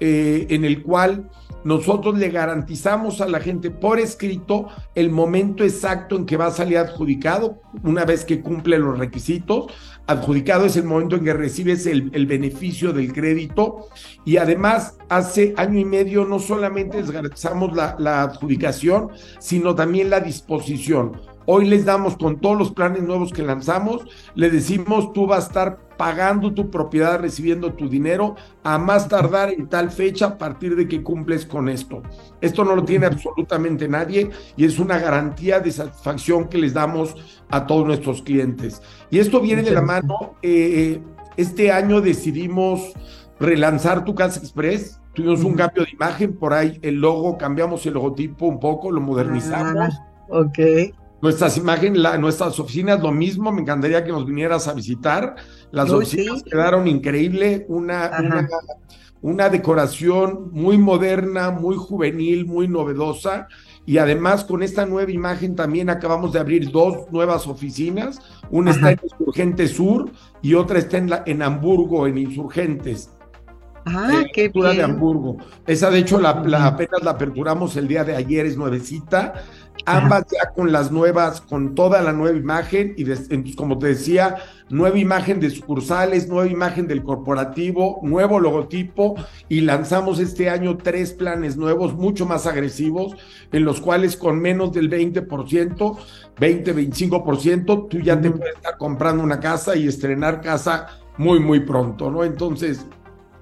eh, 0.00 0.46
en 0.50 0.64
el 0.64 0.82
cual 0.82 1.30
nosotros 1.64 2.18
le 2.18 2.28
garantizamos 2.28 3.20
a 3.20 3.26
la 3.26 3.40
gente 3.40 3.70
por 3.70 3.98
escrito 3.98 4.68
el 4.94 5.10
momento 5.10 5.64
exacto 5.64 6.16
en 6.16 6.26
que 6.26 6.36
va 6.36 6.46
a 6.46 6.50
salir 6.50 6.78
adjudicado, 6.78 7.60
una 7.82 8.04
vez 8.04 8.24
que 8.24 8.40
cumple 8.40 8.78
los 8.78 8.98
requisitos. 8.98 9.72
Adjudicado 10.06 10.66
es 10.66 10.76
el 10.76 10.84
momento 10.84 11.16
en 11.16 11.24
que 11.24 11.32
recibes 11.32 11.86
el, 11.86 12.26
beneficio 12.26 12.92
del 12.92 13.12
crédito 13.12 13.88
y 14.24 14.36
además 14.36 14.98
hace 15.08 15.54
año 15.56 15.78
y 15.78 15.84
medio 15.84 16.24
no 16.26 16.38
solamente 16.38 17.02
garantizamos 17.02 17.74
la 17.74 18.22
adjudicación, 18.22 19.08
sino 19.38 19.74
también 19.74 20.10
la 20.10 20.20
disposición. 20.20 21.33
Hoy 21.46 21.66
les 21.66 21.84
damos 21.84 22.16
con 22.16 22.40
todos 22.40 22.56
los 22.56 22.72
planes 22.72 23.02
nuevos 23.02 23.30
que 23.30 23.42
lanzamos, 23.42 24.06
le 24.34 24.50
decimos 24.50 25.12
tú 25.12 25.26
vas 25.26 25.44
a 25.44 25.46
estar 25.48 25.78
pagando 25.98 26.54
tu 26.54 26.70
propiedad, 26.70 27.20
recibiendo 27.20 27.74
tu 27.74 27.88
dinero 27.88 28.34
a 28.62 28.78
más 28.78 29.08
tardar 29.08 29.50
en 29.50 29.68
tal 29.68 29.90
fecha 29.90 30.26
a 30.26 30.38
partir 30.38 30.74
de 30.74 30.88
que 30.88 31.02
cumples 31.02 31.44
con 31.44 31.68
esto. 31.68 32.02
Esto 32.40 32.64
no 32.64 32.74
lo 32.74 32.84
tiene 32.84 33.06
absolutamente 33.06 33.88
nadie 33.88 34.30
y 34.56 34.64
es 34.64 34.78
una 34.78 34.98
garantía 34.98 35.60
de 35.60 35.70
satisfacción 35.70 36.48
que 36.48 36.58
les 36.58 36.72
damos 36.72 37.14
a 37.50 37.66
todos 37.66 37.86
nuestros 37.86 38.22
clientes. 38.22 38.80
Y 39.10 39.18
esto 39.18 39.40
viene 39.40 39.62
de 39.62 39.70
la 39.70 39.82
mano, 39.82 40.36
eh, 40.40 41.00
este 41.36 41.70
año 41.70 42.00
decidimos 42.00 42.94
relanzar 43.38 44.04
tu 44.04 44.14
Casa 44.14 44.40
Express. 44.40 45.00
Tuvimos 45.12 45.44
un 45.44 45.54
cambio 45.54 45.84
de 45.84 45.90
imagen, 45.90 46.34
por 46.34 46.54
ahí 46.54 46.78
el 46.82 46.96
logo, 46.96 47.36
cambiamos 47.36 47.84
el 47.86 47.94
logotipo 47.94 48.46
un 48.46 48.58
poco, 48.58 48.90
lo 48.90 49.00
modernizamos. 49.00 49.94
Ah, 49.94 50.08
ok 50.28 50.58
Nuestras 51.20 51.56
imágenes, 51.56 52.02
nuestras 52.18 52.58
oficinas, 52.60 53.00
lo 53.00 53.10
mismo, 53.10 53.50
me 53.50 53.62
encantaría 53.62 54.04
que 54.04 54.12
nos 54.12 54.26
vinieras 54.26 54.68
a 54.68 54.74
visitar. 54.74 55.36
Las 55.70 55.90
oficinas 55.90 56.42
quedaron 56.42 56.86
increíble, 56.86 57.64
una, 57.68 58.10
una, 58.18 58.48
una, 59.22 59.48
decoración 59.48 60.50
muy 60.52 60.76
moderna, 60.76 61.50
muy 61.50 61.76
juvenil, 61.76 62.46
muy 62.46 62.68
novedosa. 62.68 63.48
Y 63.86 63.98
además 63.98 64.44
con 64.44 64.62
esta 64.62 64.86
nueva 64.86 65.10
imagen 65.10 65.56
también 65.56 65.90
acabamos 65.90 66.32
de 66.32 66.40
abrir 66.40 66.70
dos 66.70 67.10
nuevas 67.10 67.46
oficinas. 67.46 68.20
Una 68.50 68.72
está 68.72 68.92
en 68.92 69.00
Insurgentes 69.02 69.70
Sur 69.72 70.10
y 70.42 70.54
otra 70.54 70.78
está 70.78 70.98
en, 70.98 71.10
la, 71.10 71.22
en 71.26 71.42
Hamburgo, 71.42 72.06
en 72.06 72.18
Insurgentes. 72.18 73.10
Ah, 73.86 74.22
qué 74.32 74.48
bien. 74.48 74.76
de 74.76 74.82
Hamburgo. 74.82 75.36
Esa, 75.66 75.90
de 75.90 75.98
hecho, 75.98 76.18
la, 76.18 76.30
apenas 76.30 77.02
la 77.02 77.12
aperturamos 77.12 77.76
el 77.76 77.86
día 77.86 78.04
de 78.04 78.16
ayer, 78.16 78.46
es 78.46 78.56
nuevecita 78.56 79.34
ambas 79.86 80.26
ya 80.30 80.50
con 80.52 80.72
las 80.72 80.90
nuevas, 80.90 81.40
con 81.40 81.74
toda 81.74 82.02
la 82.02 82.12
nueva 82.12 82.36
imagen 82.36 82.94
y 82.96 83.54
como 83.54 83.78
te 83.78 83.88
decía, 83.88 84.36
nueva 84.70 84.98
imagen 84.98 85.40
de 85.40 85.50
sucursales, 85.50 86.28
nueva 86.28 86.50
imagen 86.50 86.86
del 86.86 87.02
corporativo, 87.02 88.00
nuevo 88.02 88.40
logotipo 88.40 89.14
y 89.48 89.60
lanzamos 89.60 90.18
este 90.18 90.48
año 90.48 90.76
tres 90.76 91.12
planes 91.12 91.56
nuevos 91.56 91.94
mucho 91.94 92.26
más 92.26 92.46
agresivos 92.46 93.16
en 93.52 93.64
los 93.64 93.80
cuales 93.80 94.16
con 94.16 94.40
menos 94.40 94.72
del 94.72 94.90
20%, 94.90 95.96
20, 96.38 96.74
25%, 96.74 97.88
tú 97.88 97.98
ya 98.00 98.20
te 98.20 98.30
puedes 98.30 98.54
estar 98.54 98.76
comprando 98.78 99.22
una 99.22 99.40
casa 99.40 99.76
y 99.76 99.86
estrenar 99.86 100.40
casa 100.40 100.88
muy, 101.16 101.40
muy 101.40 101.60
pronto, 101.60 102.10
¿no? 102.10 102.24
Entonces, 102.24 102.86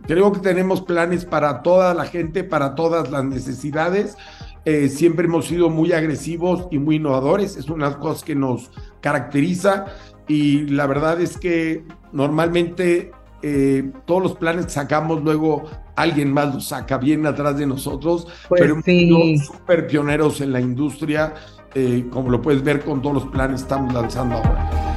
creo 0.07 0.33
que 0.33 0.41
tenemos 0.41 0.83
planes 0.83 1.25
para 1.25 1.63
toda 1.63 1.95
la 1.95 2.05
gente, 2.05 2.45
para 2.45 2.75
todas 2.75 3.11
las 3.11 3.25
necesidades 3.25 4.17
eh, 4.65 4.89
siempre 4.89 5.27
hemos 5.27 5.47
sido 5.47 5.71
muy 5.71 5.93
agresivos 5.93 6.69
y 6.71 6.79
muy 6.79 6.97
innovadores, 6.97 7.57
es 7.57 7.69
una 7.69 7.87
de 7.87 7.93
las 7.93 8.01
cosas 8.01 8.23
que 8.23 8.35
nos 8.35 8.71
caracteriza 9.01 9.87
y 10.29 10.67
la 10.69 10.87
verdad 10.87 11.21
es 11.21 11.37
que 11.37 11.85
normalmente 12.13 13.11
eh, 13.43 13.91
todos 14.05 14.23
los 14.23 14.37
planes 14.37 14.67
que 14.67 14.73
sacamos 14.73 15.23
luego 15.23 15.65
alguien 15.97 16.33
más 16.33 16.55
los 16.55 16.69
saca 16.69 16.97
bien 16.97 17.27
atrás 17.27 17.59
de 17.59 17.67
nosotros, 17.67 18.29
pues 18.49 18.61
pero 18.61 18.81
hemos 18.87 19.47
súper 19.47 19.89
pioneros 19.89 20.41
en 20.41 20.53
la 20.53 20.61
industria, 20.61 21.35
eh, 21.75 22.07
como 22.11 22.31
lo 22.31 22.41
puedes 22.41 22.63
ver 22.63 22.85
con 22.85 23.03
todos 23.03 23.15
los 23.17 23.27
planes 23.27 23.63
que 23.63 23.63
estamos 23.65 23.93
lanzando 23.93 24.37
ahora. 24.37 24.92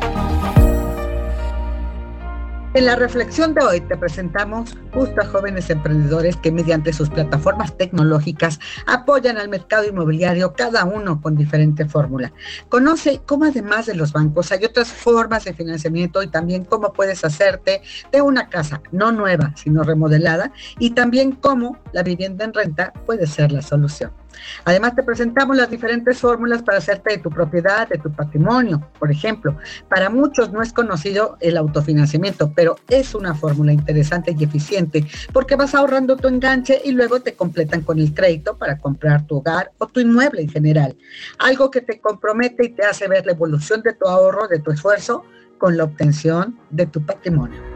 En 2.75 2.85
la 2.85 2.97
reflexión 2.97 3.53
de 3.53 3.63
hoy 3.63 3.79
te 3.79 3.95
presentamos 3.95 4.75
justo 4.93 5.21
a 5.21 5.25
jóvenes 5.25 5.69
emprendedores 5.69 6.35
que 6.35 6.51
mediante 6.51 6.91
sus 6.91 7.09
plataformas 7.09 7.77
tecnológicas 7.77 8.59
apoyan 8.85 9.37
al 9.37 9.47
mercado 9.47 9.87
inmobiliario, 9.87 10.51
cada 10.51 10.83
uno 10.83 11.21
con 11.21 11.37
diferente 11.37 11.85
fórmula. 11.85 12.33
Conoce 12.67 13.21
cómo 13.25 13.45
además 13.45 13.85
de 13.85 13.95
los 13.95 14.11
bancos 14.11 14.51
hay 14.51 14.65
otras 14.65 14.89
formas 14.89 15.45
de 15.45 15.53
financiamiento 15.53 16.21
y 16.21 16.27
también 16.27 16.65
cómo 16.65 16.91
puedes 16.91 17.23
hacerte 17.23 17.81
de 18.11 18.21
una 18.21 18.49
casa 18.49 18.81
no 18.91 19.13
nueva, 19.13 19.53
sino 19.55 19.83
remodelada 19.83 20.51
y 20.77 20.89
también 20.89 21.31
cómo 21.31 21.77
la 21.93 22.03
vivienda 22.03 22.43
en 22.43 22.53
renta 22.53 22.91
puede 23.05 23.25
ser 23.25 23.53
la 23.53 23.61
solución. 23.61 24.11
Además, 24.63 24.95
te 24.95 25.03
presentamos 25.03 25.55
las 25.55 25.69
diferentes 25.69 26.19
fórmulas 26.19 26.63
para 26.63 26.77
hacerte 26.77 27.11
de 27.11 27.17
tu 27.19 27.29
propiedad, 27.29 27.87
de 27.87 27.97
tu 27.97 28.11
patrimonio. 28.11 28.89
Por 28.99 29.11
ejemplo, 29.11 29.57
para 29.89 30.09
muchos 30.09 30.51
no 30.51 30.61
es 30.61 30.73
conocido 30.73 31.37
el 31.39 31.57
autofinanciamiento, 31.57 32.51
pero 32.55 32.75
es 32.89 33.15
una 33.15 33.35
fórmula 33.35 33.73
interesante 33.73 34.35
y 34.37 34.43
eficiente 34.43 35.05
porque 35.33 35.55
vas 35.55 35.75
ahorrando 35.75 36.17
tu 36.17 36.27
enganche 36.27 36.81
y 36.83 36.91
luego 36.91 37.19
te 37.21 37.33
completan 37.33 37.81
con 37.81 37.99
el 37.99 38.13
crédito 38.13 38.57
para 38.57 38.79
comprar 38.79 39.25
tu 39.27 39.37
hogar 39.37 39.71
o 39.77 39.87
tu 39.87 39.99
inmueble 39.99 40.41
en 40.41 40.49
general. 40.49 40.95
Algo 41.39 41.69
que 41.71 41.81
te 41.81 41.99
compromete 41.99 42.65
y 42.65 42.69
te 42.69 42.83
hace 42.83 43.07
ver 43.07 43.25
la 43.25 43.33
evolución 43.33 43.81
de 43.81 43.93
tu 43.93 44.07
ahorro, 44.07 44.47
de 44.47 44.59
tu 44.59 44.71
esfuerzo, 44.71 45.23
con 45.57 45.77
la 45.77 45.85
obtención 45.85 46.59
de 46.69 46.85
tu 46.85 47.05
patrimonio. 47.05 47.74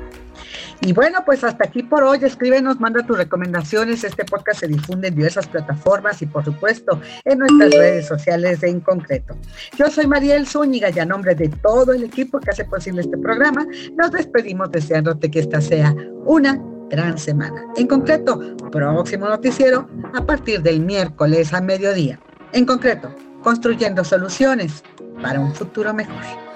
Y 0.82 0.94
bueno, 0.94 1.20
pues 1.26 1.44
hasta 1.44 1.66
aquí 1.66 1.84
por 1.84 2.04
hoy. 2.04 2.20
Escríbenos, 2.22 2.80
manda 2.80 3.06
tus 3.06 3.18
recomendaciones. 3.18 4.04
Este 4.04 4.24
podcast 4.24 4.62
se 4.62 4.68
difunde 4.68 5.10
en 5.10 5.16
diversas 5.16 5.48
plataformas 5.48 6.22
y 6.22 6.26
por 6.26 6.46
supuesto 6.46 7.02
en 7.26 7.40
nuestras 7.40 7.72
redes 7.72 8.08
sociales 8.08 8.64
en 8.64 8.80
concreto. 8.80 9.36
Yo 9.78 9.90
soy 9.90 10.08
Mariel 10.08 10.48
Zúñiga 10.48 10.90
y 10.90 11.00
a 11.00 11.06
nombre 11.06 11.36
de 11.36 11.50
todo 11.50 11.92
el 11.92 12.04
equipo 12.04 12.40
que 12.40 12.52
hace 12.52 12.64
posible 12.64 13.02
este 13.02 13.18
programa, 13.18 13.66
nos 13.98 14.12
despedimos 14.12 14.72
deseándote 14.72 15.30
que 15.30 15.40
esta 15.40 15.60
sea 15.60 15.94
una 16.26 16.60
gran 16.90 17.18
semana. 17.18 17.62
En 17.76 17.88
concreto, 17.88 18.40
próximo 18.72 19.28
noticiero 19.28 19.88
a 20.14 20.26
partir 20.26 20.62
del 20.62 20.80
miércoles 20.80 21.54
a 21.54 21.62
mediodía. 21.62 22.20
En 22.54 22.66
concreto, 22.66 23.14
construyendo 23.44 24.04
soluciones 24.04 24.84
para 25.22 25.40
un 25.40 25.54
futuro 25.54 25.94
mejor. 25.94 26.49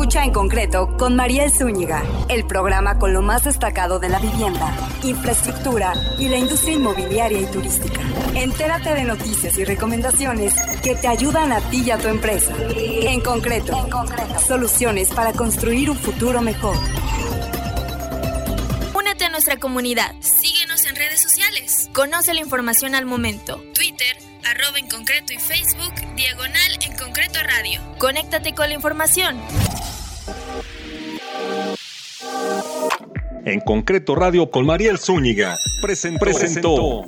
Escucha 0.00 0.24
en 0.24 0.32
concreto 0.32 0.96
con 0.96 1.14
Mariel 1.14 1.52
Zúñiga, 1.52 2.02
el 2.30 2.46
programa 2.46 2.98
con 2.98 3.12
lo 3.12 3.20
más 3.20 3.44
destacado 3.44 3.98
de 3.98 4.08
la 4.08 4.18
vivienda, 4.18 4.74
infraestructura 5.02 5.92
y 6.18 6.26
la 6.30 6.38
industria 6.38 6.76
inmobiliaria 6.76 7.38
y 7.38 7.44
turística. 7.44 8.00
Entérate 8.34 8.94
de 8.94 9.04
noticias 9.04 9.58
y 9.58 9.64
recomendaciones 9.66 10.54
que 10.82 10.94
te 10.94 11.06
ayudan 11.06 11.52
a 11.52 11.60
ti 11.68 11.82
y 11.84 11.90
a 11.90 11.98
tu 11.98 12.08
empresa. 12.08 12.54
En 12.74 13.20
concreto, 13.20 13.76
en 13.76 13.90
concreto. 13.90 14.38
soluciones 14.38 15.10
para 15.10 15.34
construir 15.34 15.90
un 15.90 15.98
futuro 15.98 16.40
mejor. 16.40 16.78
Únete 18.94 19.26
a 19.26 19.28
nuestra 19.28 19.58
comunidad. 19.58 20.14
Síguenos 20.20 20.86
en 20.86 20.96
redes 20.96 21.20
sociales. 21.20 21.90
Conoce 21.92 22.32
la 22.32 22.40
información 22.40 22.94
al 22.94 23.04
momento. 23.04 23.62
Twitter, 23.74 24.16
arroba 24.44 24.78
en 24.78 24.88
concreto 24.88 25.34
y 25.34 25.38
Facebook, 25.38 25.92
diagonal 26.16 26.78
en 26.80 26.96
concreto 26.96 27.38
radio. 27.42 27.82
Conéctate 27.98 28.54
con 28.54 28.70
la 28.70 28.76
información. 28.76 29.38
En 33.44 33.60
concreto 33.60 34.14
radio 34.14 34.50
con 34.50 34.66
Mariel 34.66 34.98
Zúñiga. 34.98 35.56
Presentó. 35.80 36.18
presentó. 36.20 37.04